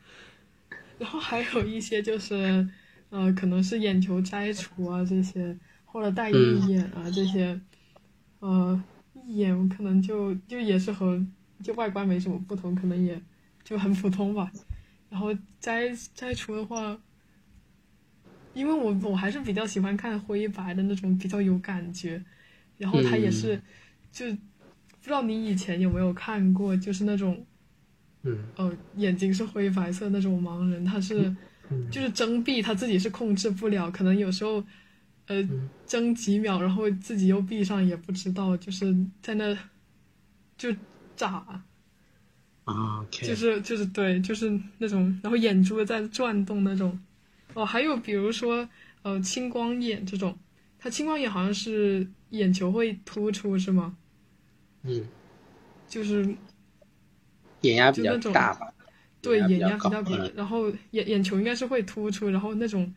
[0.97, 2.67] 然后还有一些就是，
[3.11, 7.61] 呃，可能是眼球摘除啊这些，或者戴义眼啊这些，
[8.41, 8.83] 呃，
[9.13, 11.23] 义眼可能就就也是和
[11.63, 13.21] 就外观没什么不同，可能也
[13.63, 14.51] 就很普通吧。
[15.11, 16.99] 然后摘摘除的话，
[18.53, 22.23] 因为我我还是比较喜欢看灰白的那种，比较有感觉。
[22.77, 23.61] 然后他也是，
[24.13, 27.45] 就不知道你以前有没有看过，就是那种，
[28.23, 31.35] 嗯，呃，眼睛是灰白色那种盲人，他是，
[31.91, 34.65] 就是睁闭他自己是控制不了，可能有时候，
[35.27, 35.49] 呃，
[35.87, 39.59] 睁几秒，然后自己又闭上也不知道，就是在那，
[40.57, 40.73] 就
[41.17, 41.65] 眨，
[42.69, 46.99] 啊，就是就是对，就是那种，然后眼珠在转动那种，
[47.55, 48.69] 哦，还有比如说
[49.03, 50.39] 呃青光眼这种，
[50.79, 52.07] 它青光眼好像是。
[52.31, 53.97] 眼球会突出是吗？
[54.83, 55.03] 嗯，
[55.87, 56.37] 就是
[57.63, 58.71] 眼压比较大吧？
[59.23, 62.95] 对，眼压比较高，然后眼眼球应该是会突出，然后那种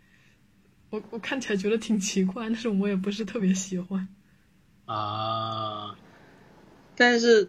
[0.89, 4.05] 我我看起来觉得挺奇怪，那种我也不是特别喜欢。
[4.85, 5.95] 啊，
[6.93, 7.47] 但是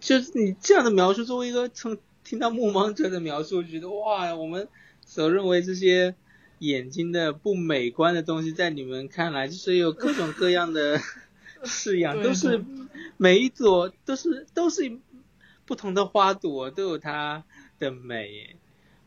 [0.00, 4.66] 就是你这样的描述，作为一个从听到目盲者的描述，觉得哇，我们
[5.06, 6.14] 所认为这些。
[6.60, 11.00] 眼睛的不美观的东西，在你们看来就是有各种各样的
[11.64, 12.62] 式样，都是
[13.16, 14.98] 每一朵都是都是
[15.64, 17.44] 不同的花朵，都有它
[17.78, 18.56] 的美，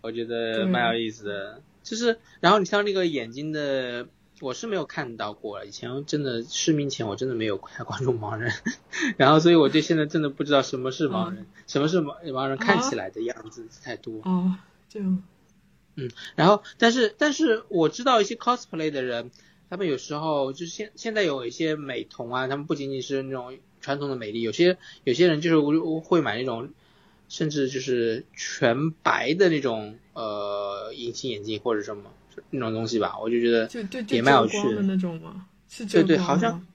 [0.01, 1.61] 我觉得蛮有意思的。
[1.83, 4.07] 就是，然后你像那个眼睛的，
[4.39, 8.51] 我是没有看到过，以前真的失明前我真的没有太关注盲人，
[9.17, 14.21] 然后所以我对现在真的不知道什么是盲人，什么是盲盲人看起来的样子太多。
[14.23, 14.55] 哦，
[14.89, 15.23] 这样。
[15.95, 19.29] 嗯，然后，但是，但是我知道一些 cosplay 的人，
[19.69, 26.69] 他们有时候就是现现在有一些美瞳啊，他们不仅仅是那种传统的美丽，有些有些人就是会买那种，
[27.29, 32.11] 甚至就是全白的那种呃隐形眼镜或者什么
[32.49, 33.69] 那种东西吧，我就觉得
[34.09, 35.47] 也蛮有趣的那种吗？
[35.69, 36.65] 是对对，好像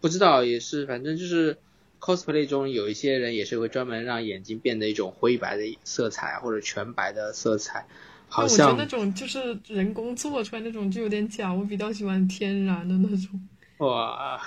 [0.00, 1.58] 不知道也是，反正就是
[2.00, 7.86] cosplay 中有一些人也是会专门让眼睛变得一种灰白的色彩或者全白的色彩。
[8.36, 13.48] 我觉得那种就是人工做出来那种就有点假，我比较喜欢天然的那种。
[13.78, 14.40] 哇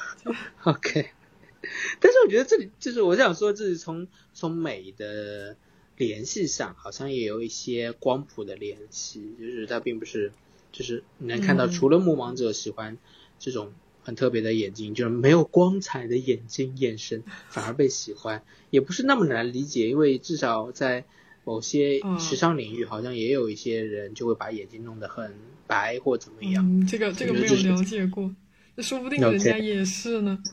[0.63, 1.11] ，OK。
[1.99, 5.55] 但是我觉得这里就是我想说，这是从从美的
[5.97, 10.31] 联系上，好像也有一些光谱的联系，就是它并不是，
[10.71, 12.97] 就是你能看到，除了目盲者喜欢
[13.39, 13.73] 这种
[14.03, 21.05] 很特别的眼睛，就是没有光彩的眼睛眼神，反而被喜欢，也不是那么难理解，因为至少在。
[21.47, 25.33] 某些时尚领域好像也有一些人就会把眼睛弄得很
[25.65, 26.85] 白或怎么样。
[26.85, 28.29] 这个这个没有了解过，
[28.75, 30.43] 那说不定人家也是呢。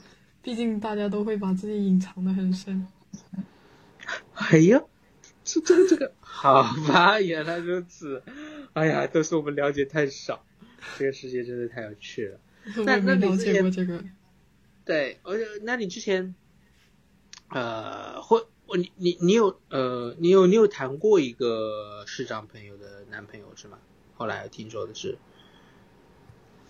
[0.41, 2.87] 毕竟大家都会把自己隐藏的很深。
[4.35, 4.81] 哎呀，
[5.45, 8.23] 这这个这个，好吧，原来如此。
[8.73, 10.45] 哎呀，都是我们了解太少，
[10.99, 12.41] 这个世界真的太有趣了。
[12.85, 14.03] 那那了解过这个？
[14.85, 16.35] 对，而且那你之前，
[17.51, 18.49] 呃，或。
[18.67, 23.77] 我你你你有呃你有你有谈过一个市长朋友的男朋友是吗？
[24.17, 25.19] 后来听说的是，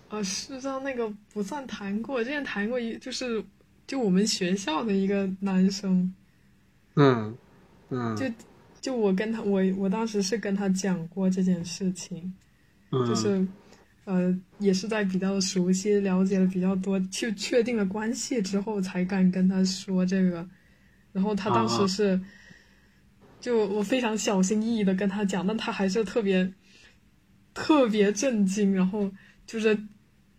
[0.09, 3.45] 啊，市长那个不算谈过，之前谈过一就是
[3.87, 6.13] 就我们学校的一个男生，
[6.97, 7.39] 嗯
[7.91, 8.27] 嗯，就
[8.85, 12.31] 就我跟他我我当时是跟他讲过这件事情，
[12.91, 13.43] 就是
[14.05, 20.47] 呃也是在比较熟悉了解了比较多去确定了关系之后才敢跟他说这个。
[21.13, 22.21] 然后他当时是，
[23.41, 26.53] 就我非常小心翼翼的跟他讲，但他还是特别
[27.55, 29.11] 特别震惊，然后
[29.47, 29.79] 就是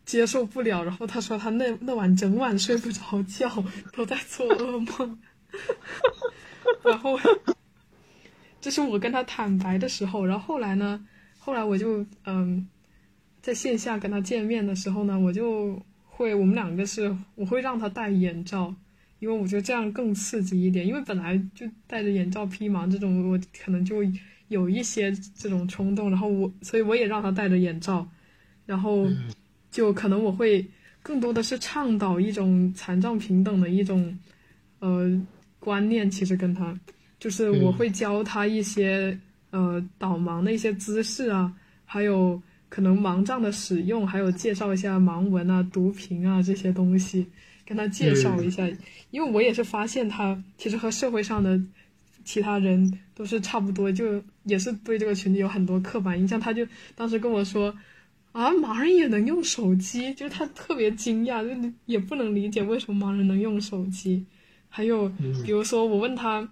[0.06, 0.84] 接受不了。
[0.84, 3.50] 然后他说他那那晚整晚睡不着觉，
[3.92, 5.20] 都在做噩梦。
[6.86, 7.18] 然后
[8.66, 10.26] 这是我跟他坦白的时候。
[10.26, 11.06] 然后后来呢，
[11.38, 12.68] 后来我就嗯，
[13.40, 18.74] 在线下跟他见面的时候呢，我就会我们两个是我会让他戴眼罩。
[19.20, 20.88] 因为我觉得这样更刺激一点。
[20.88, 23.98] 因为本来就戴着眼罩披盲这种，我可能就
[24.48, 28.10] 有一些这种冲动，然后我所以我也让他戴着眼罩，
[28.66, 29.08] 然后
[29.70, 30.66] 就可能我会
[31.04, 34.18] 更多的是倡导一种残障平等的一种
[34.80, 35.24] 呃
[35.60, 36.10] 观念。
[36.10, 36.76] 其实跟他
[37.26, 39.20] 就是我会教他一些
[39.50, 41.52] 呃导盲的一些姿势啊，
[41.84, 42.40] 还有。
[42.68, 47.26] 可能盲杖的使用，还有介绍一下盲文啊、读屏啊这些东西，
[47.66, 48.68] 跟他介绍一下。
[49.12, 51.58] 因为我也是发现他其实和社会上的
[52.26, 56.38] 其他人都是差不多，就也是对这个群体有很多刻板印象。
[56.38, 57.74] 他就当时跟我说
[58.34, 64.26] ：“啊，盲人也能用手机？”就是他特别惊讶，就也不能理解为什么盲人能用手机。
[64.68, 65.08] 还有
[65.46, 66.46] 比如说，我问他，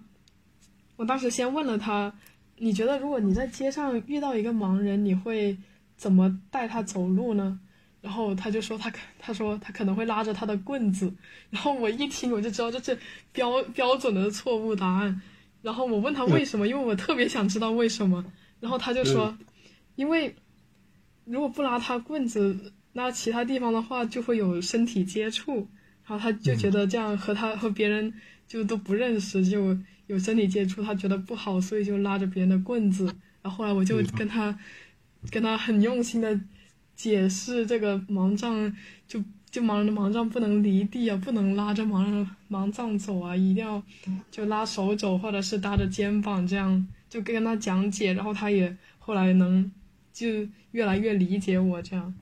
[0.96, 2.12] 我当时先问了他
[2.58, 5.56] ：“你觉得如果你在街上遇到一个盲人，你会？”
[5.96, 7.56] 怎么带他走路呢？
[8.02, 11.14] 然后他就说他可他说他可能会拉着他的棍子。
[11.50, 12.98] 然后我一听我就知道这是
[13.32, 15.22] 标标准的错误答案。
[15.62, 18.24] 然后我问他为什么，因为我特别想知道为什么。
[18.58, 19.38] 然后他就说，
[19.94, 20.34] 因为
[21.24, 25.68] 如果不拉他棍子，那其他地方的话就会有身体接触。
[26.06, 28.12] 然后他就觉得这样和他和别人
[28.48, 33.04] 就都不认识，就有身体接触，他觉得不好，所以就拉着别人的棍子。
[33.42, 34.58] 然后后来我就跟他。
[35.30, 36.38] 跟他很用心的
[36.94, 38.70] 解释这个盲杖，
[39.08, 39.18] 就
[39.50, 43.82] 就盲人的盲杖不能离地啊，不能拉着盲人盲杖走啊，一定要
[44.30, 49.72] 就拉手肘或者是搭着肩膀这样，就跟他讲解，然后他也后来能
[50.12, 52.14] 就越来越理解我这样。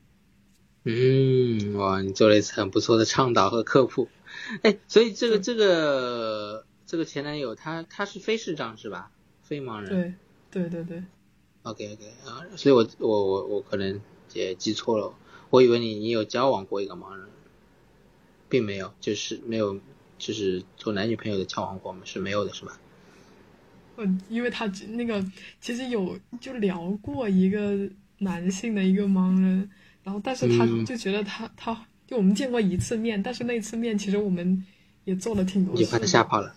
[0.85, 4.07] 嗯，哇，你做了一次很不错的倡导和科普。
[4.61, 9.11] 哎，所以这个这个这个前男友他他是非视障是吧？
[9.41, 10.17] 非盲人。
[10.51, 11.03] 对对对对。
[11.63, 14.01] OK OK 啊，所以我我我我可能
[14.33, 15.13] 也记错了，
[15.49, 17.25] 我以为你你有交往过一个盲人，
[18.49, 19.79] 并没有，就是没有，
[20.17, 22.01] 就是做男女朋友的交往过吗？
[22.03, 22.77] 是没有的，是吧？
[23.95, 25.23] 嗯，因为他那个
[25.61, 29.69] 其实有就聊过一个男性的一个盲人，
[30.03, 34.65] 然后但是他就觉得他他就我们见过一次面，但是那次面其实我们
[35.05, 36.55] 也做了挺多，你把他吓跑了啊？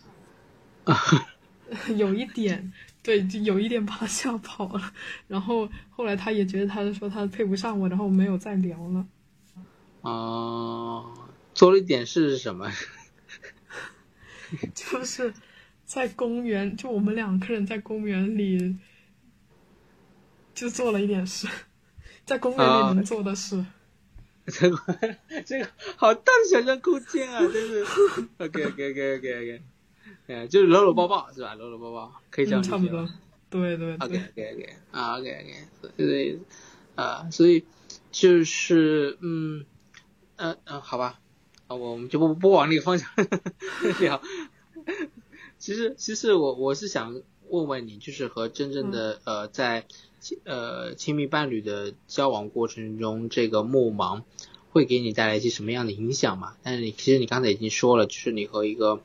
[1.96, 2.72] 有一点。
[3.02, 4.92] 对，就有一点把他吓跑了，
[5.28, 9.06] 然后后来他也觉得，他说他配不上我，然后没有再聊了。
[10.00, 11.14] 哦，
[11.54, 12.68] 做了一点事是什么？
[14.74, 15.32] 就是
[15.84, 18.76] 在公园，就我们两个人在公园里，
[20.52, 21.46] 就做了一点事，
[22.24, 23.64] 在公园里能做的事。
[24.46, 24.76] 这个
[25.44, 27.38] 这个好大的想象空间啊！
[27.40, 27.84] 真是。
[28.38, 29.62] OK OK OK OK OK。
[30.28, 31.54] 哎，就是搂搂抱抱是吧？
[31.54, 33.08] 搂搂抱抱可以这样差不多，
[33.48, 34.06] 对对对。
[34.06, 36.38] OK OK OK 啊 OK OK，所以
[36.96, 37.64] 啊，所以
[38.10, 39.64] 就是嗯
[40.36, 41.20] 嗯嗯，好吧，
[41.68, 43.08] 啊，我们就不不往那个方向
[44.00, 44.20] 聊。
[45.58, 49.86] 其实其实我我是想问问你，就是和真正的呃在
[50.44, 54.22] 呃亲密伴侣的交往过程中，这个目盲
[54.70, 56.56] 会给你带来一些什么样的影响嘛？
[56.64, 59.00] 但是你其实你刚才已经说了，就是你和一个。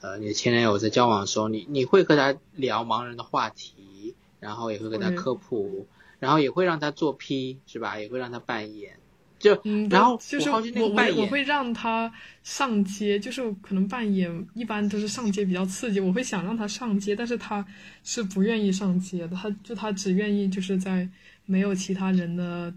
[0.00, 5.86] 呃，你的前男友在交往的时候，你你会和他聊盲人的话题，然后也会跟他科普，
[6.18, 7.98] 然后也会让他做 P，是吧？
[7.98, 8.98] 也会让他扮演，
[9.38, 17.66] 就嗯然后就是我我我会让他上街，就是可能扮演一般都是上街比较刺激，我会想让他上街，但是他
[18.02, 21.06] 是不愿意上街的，他就他只愿意就是在
[21.44, 22.72] 没有其他人的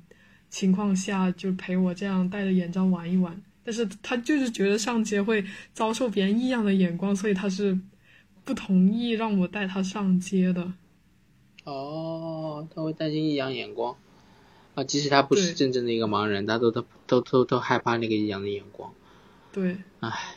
[0.50, 3.42] 情况下，就陪我这样戴着眼罩玩一玩。
[3.64, 7.78] 但是他就是觉得上街会遭受别人异样的眼光，所以他是
[8.44, 10.74] 不同意让我带他上街的。
[11.64, 13.96] 哦，他会担心异样眼光
[14.76, 14.84] 啊！
[14.84, 18.94] 即使他不是真正的一个盲人，他都都都都都害怕那个异样的眼光。
[19.54, 19.78] 对。
[20.02, 20.36] 唉，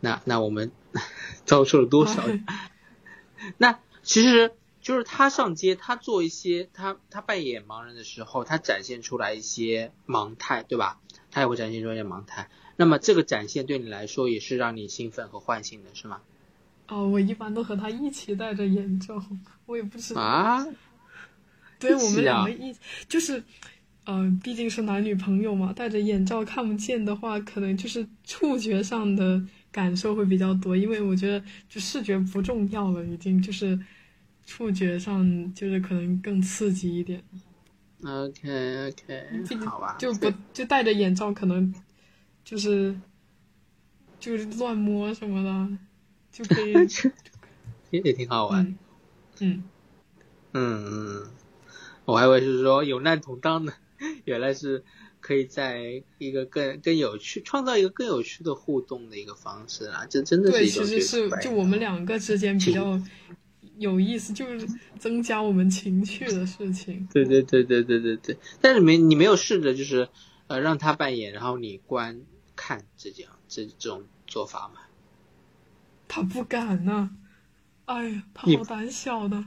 [0.00, 0.72] 那那我们
[1.44, 2.22] 遭受了多少？
[3.58, 10.98] 那其实就是他上街，他做一些他他扮演盲人的时候，他展现出来一些盲态，对吧？
[11.30, 12.48] 他也会展现出一些盲态。
[12.76, 16.20] 那么这个展现对你来说也是让你兴奋和唤醒的，是吗？
[16.88, 19.22] 哦，我一般都和他一起戴着眼罩，
[19.66, 20.66] 我也不知道啊。
[21.78, 22.74] 对，我们两个一
[23.08, 23.42] 就是，
[24.06, 30.76] 嗯，毕竟是男女朋友嘛，戴着眼罩看不见的话，可能就是触觉上的感受会比较多。
[30.76, 33.78] 因为我觉得就视觉不重要了，已经就是
[34.44, 37.22] 触觉上就是可能更刺激一点。
[38.04, 41.72] OK OK，好吧，就不就戴着眼罩可能。
[42.52, 42.94] 就是
[44.20, 45.78] 就是乱摸什么的，
[46.30, 46.74] 就可以，
[47.88, 48.76] 也也挺好玩。
[49.40, 49.62] 嗯
[50.52, 51.26] 嗯嗯，
[52.04, 53.72] 我还以为是说有难同当呢，
[54.26, 54.84] 原来是
[55.20, 60.04] 可以在一个更更有趣，创造一个更有趣的互动的一个方式啊！
[60.10, 63.00] 这真的是对，其实是就我们两个之间比较
[63.78, 67.08] 有意思，就是增加我们情趣的事情。
[67.10, 70.06] 对对对对对对对，但是没你没有试着就是
[70.48, 72.20] 呃让他扮演，然后你观
[72.64, 74.80] 看这样这这种做法吗？
[76.06, 77.10] 他不敢呐、
[77.86, 79.44] 哎呀，他好胆小的。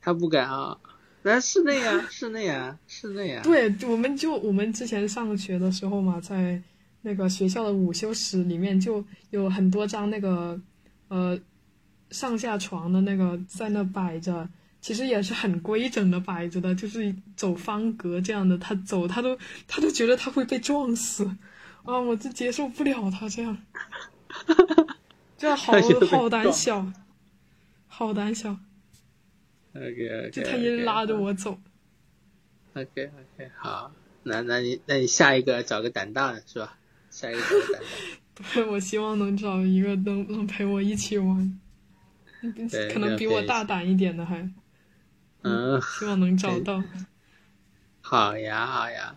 [0.00, 0.78] 他不敢啊，
[1.22, 3.42] 那室内啊，室内啊，室内啊。
[3.42, 6.62] 对，我们就我们之前上学的时候嘛，在
[7.02, 10.60] 那个学校的午休室里面就有很多张那个
[11.08, 11.36] 呃
[12.12, 14.48] 上下床的那个在那摆着，
[14.80, 18.56] 其实也是很规整的摆着的，就是走方格这样的。
[18.58, 19.36] 他走他都
[19.66, 21.28] 他都觉得他会被撞死
[21.86, 21.98] 啊！
[21.98, 23.56] 我就接受不了他这样，
[25.38, 25.72] 这样好
[26.10, 26.92] 好胆小，
[27.86, 28.56] 好胆小
[29.74, 31.58] ，OK OK，就他一直拉着我走。
[32.74, 33.92] OK OK，好，
[34.24, 36.76] 那那你那你下一个找个胆大的是吧？
[37.10, 38.44] 下一个找个胆大的。
[38.52, 41.58] 对，我希望能找一个能能陪我一起玩，
[42.92, 44.50] 可能比我大胆一点的还，
[45.42, 46.82] 嗯，希望能找到。
[48.02, 49.16] 好呀好呀，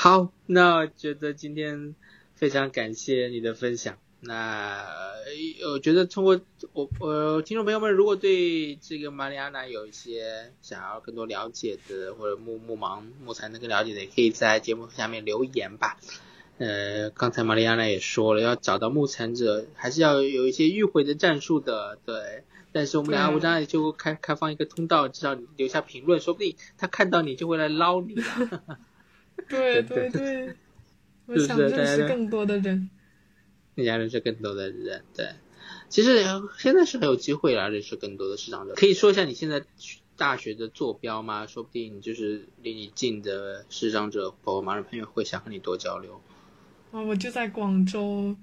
[0.00, 1.96] 好，那觉得今天
[2.36, 3.98] 非常感谢你的分享。
[4.20, 6.40] 那呃我觉得通过
[6.72, 15.98] 我呃听众朋友们，如果对这个玛丽安娜有一些想要更多了解的，或者木木盲木材能更了解的，也可以在节目下面留言吧。
[16.58, 22.44] 呃，刚才玛丽安娜也说了，要找到木残者，还是要有一些迂回的战术的，对。
[22.70, 28.78] 但是我们俩无障碍就开开放一个通道，至少留下评论，说不定他看到你就会来捞你了。
[29.48, 30.54] 对对对对，
[31.26, 32.90] 我想认识更多的人。
[33.74, 35.26] 你想认识更多的人，对。
[35.88, 38.74] 其实呃现在是很有机会来认识更多的市场者。
[38.74, 39.62] 可以说一下你现在
[40.16, 41.46] 大学的坐标吗？
[41.46, 46.20] 说不定就是离你近的视障者，包括盲人朋友会想和你多交流。
[46.90, 48.36] 啊，我就在广州，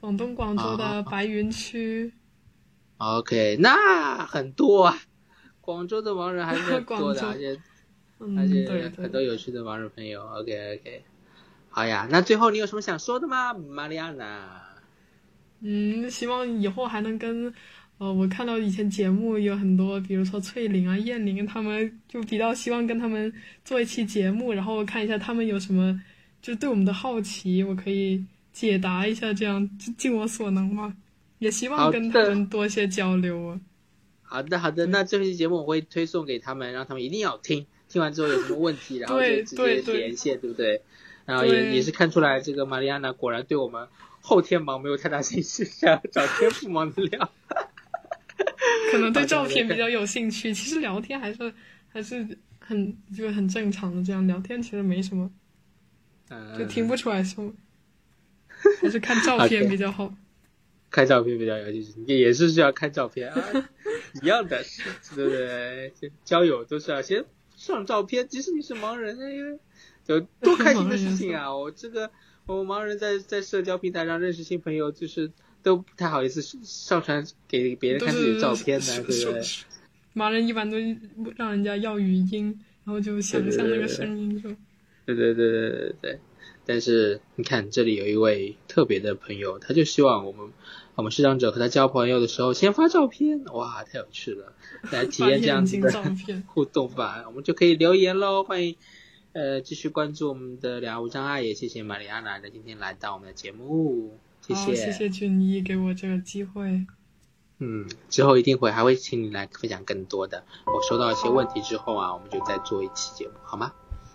[0.00, 2.12] 广东广州啊的白云区。
[2.98, 4.98] OK，那很多啊，
[5.60, 7.62] 广州的盲人还是很 多的，而且嗯，
[8.36, 9.20] 而且对很多。
[9.20, 10.22] 有趣的网友朋友。
[10.22, 11.04] OK OK，
[11.68, 14.62] 好呀，那最后你有什么想说的吗，玛丽亚娜？
[15.60, 17.54] 嗯，希望以后还能跟，
[17.98, 23.32] 呃，我看到以前节目有很多，比如说翠玲啊、燕玲他们，就比较希望跟他们
[23.64, 26.02] 做一期节目，然后看一下他们有什么，
[26.42, 30.96] 就对我们的好奇，我可以解答一下，这样就尽我所能嘛。
[31.38, 33.60] 也希望跟他们多些交流啊。
[34.22, 37.66] 好的，好的，那这期节目我会推送给他们，让他们一定要听。
[37.92, 40.80] 听完之后有什么问题，然后就对直接对对连线，对不对？
[41.26, 43.86] 然后也也是看出来，这个玛丽安娜果然对我们
[44.22, 47.30] 后天忙没有太大兴趣，想要找天赋盲的聊。
[48.90, 51.52] 可能对照片比较有兴趣，其实聊天还是
[51.90, 55.30] 还是很就是很正常的，这样聊天其实没什么，
[56.30, 57.52] 嗯，就听不出来什么，
[58.80, 60.14] 还是看照片比较好。
[60.90, 63.38] 看照片比较有意思，也也是需要看照片啊，
[64.22, 64.62] 一样的，
[65.14, 65.92] 对不对？
[66.24, 67.24] 交友都是要先
[67.62, 69.58] 上照片，即使你是盲人，哎，
[70.04, 71.54] 就多开心的事情啊！
[71.54, 72.10] 我这个
[72.44, 75.30] 我盲人在在社交平台上认识新朋友，就是
[75.62, 79.40] 都不太好意思上传给别人看自己的照片的，对不对？
[80.16, 80.76] 盲人一般都
[81.36, 84.50] 让人家要语音，然后就想象那个声音就。
[85.06, 86.18] 对对对对对对。
[86.66, 90.50] 但是你看，这里有一位特别的朋友，他就希望我们
[90.94, 94.52] 我们视障者和他交朋友的时候先发照片，哇，太有趣了，
[94.90, 95.90] 来体验这样子的
[96.48, 98.76] 互动吧，我们就可以留言喽，欢迎
[99.32, 106.86] 呃继续关注我们的两无障碍，也谢谢玛丽安娜的今天来到我们的节目，谢谢，谢谢俊一给我这个机会。
[107.58, 110.44] 嗯，之后一定会还会请你来分享更多的。
[110.66, 113.72] 我收到一些问题之后啊，我们就再做一期节目，好吗？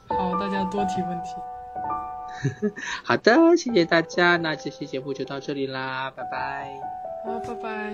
[0.10, 1.32] 好，大家多提问题。
[3.04, 6.70] 好的，谢谢大家，那这期节目就到这里啦，拜拜。
[7.26, 7.94] 好，拜拜。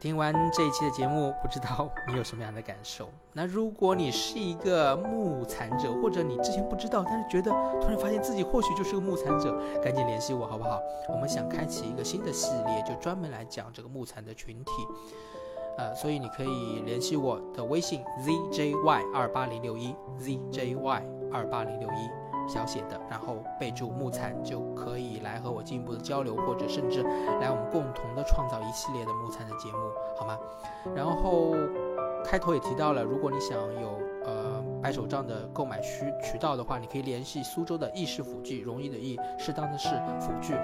[0.00, 3.10] 听完这一期的节目，不知道你有什么样的感受？
[3.32, 7.50] 那如果你是一个木残者，或者你之前不知道，但是觉得
[7.80, 10.80] 突然发现自己或许就是个木残者，赶紧联系我好不好？
[11.08, 14.72] 我们想开启一个新的系列，就专门来讲这个木残的群体。
[15.78, 18.74] 呃，所以你可以联系我的微信 zjy
[19.14, 20.76] 二八零六一 zjy
[21.32, 29.78] 二八零六一小写的，然后备注木残，就可以来和我进一步的交流，或者甚至来我们共同的创造一系列的木残的节目，
[30.18, 30.36] 好吗？
[30.96, 31.54] 然后
[32.24, 34.37] 开头也提到了，如果你想有呃
[34.82, 39.88] 白手杖的购买渠渠道的话，你可以联系苏州的意式辅具，容易的易，适当的是
[40.20, 40.54] 辅具。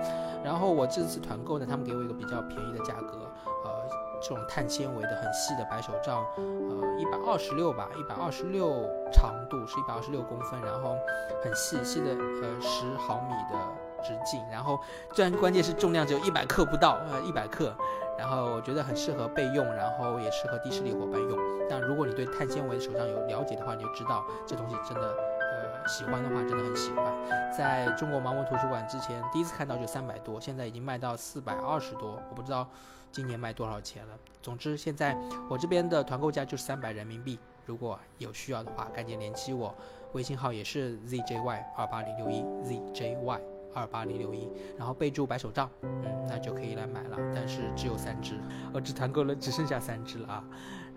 [0.43, 3.31] 然后我这次团购呢，他们给我一个比较便宜的价格，
[3.65, 3.85] 呃。
[4.23, 8.71] 这种碳纤维的很细的白手杖，呃，一百二十六吧，一百二十六
[9.13, 10.97] 长度是一百二十六公分，然后
[11.43, 14.81] 很细细的呃十毫米的直径，然后
[15.13, 17.77] 这然关键是重量只有一百克不到，呃一百克，
[18.19, 21.39] 然后我觉得很适合备用，然后也适合低视力伙伴用。
[21.69, 25.15] 但如果你对碳纤维的手杖有了解的话，你就知道这东西真的。
[25.55, 27.05] 呃喜欢的话，真的很喜欢。
[27.53, 32.67] 在中国盲文图书馆之前，第一次看到就三百多，现在已经卖到四百二十多，我不知道
[33.13, 34.15] 今年卖多少钱了。
[34.41, 35.15] 总之，现在
[35.49, 37.39] 我这边的团购价就是三百人民币。
[37.67, 39.75] 如果有需要的话，赶紧联系我，
[40.15, 43.15] 微信号也是 zjy 二八零六一 zjy
[43.75, 44.49] 二八零六一，
[44.79, 47.19] 然后备注白手杖，嗯，那就可以来买了。
[47.35, 48.35] 但是只有三只，
[48.73, 50.45] 我只团购了，只剩下三只了啊。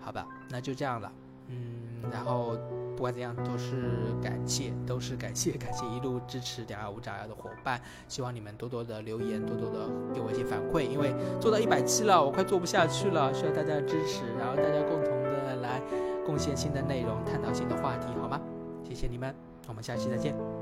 [0.00, 1.12] 好吧，那就这样了，
[1.48, 2.56] 嗯，然后。
[2.98, 7.80] 不管怎样，都是感谢，都是感谢，感谢一路支持两二五炸药的伙伴。
[8.08, 15.80] 希望你们多多的留言，多多的给我一些反馈，因为做到一百期了，我快做不下去了，需要大家的支持，然后大家共同的来
[16.26, 18.40] 贡献新的内容，探讨新的话题，好吗？
[18.82, 19.32] 谢谢你们，
[19.68, 20.57] 我们下期再见。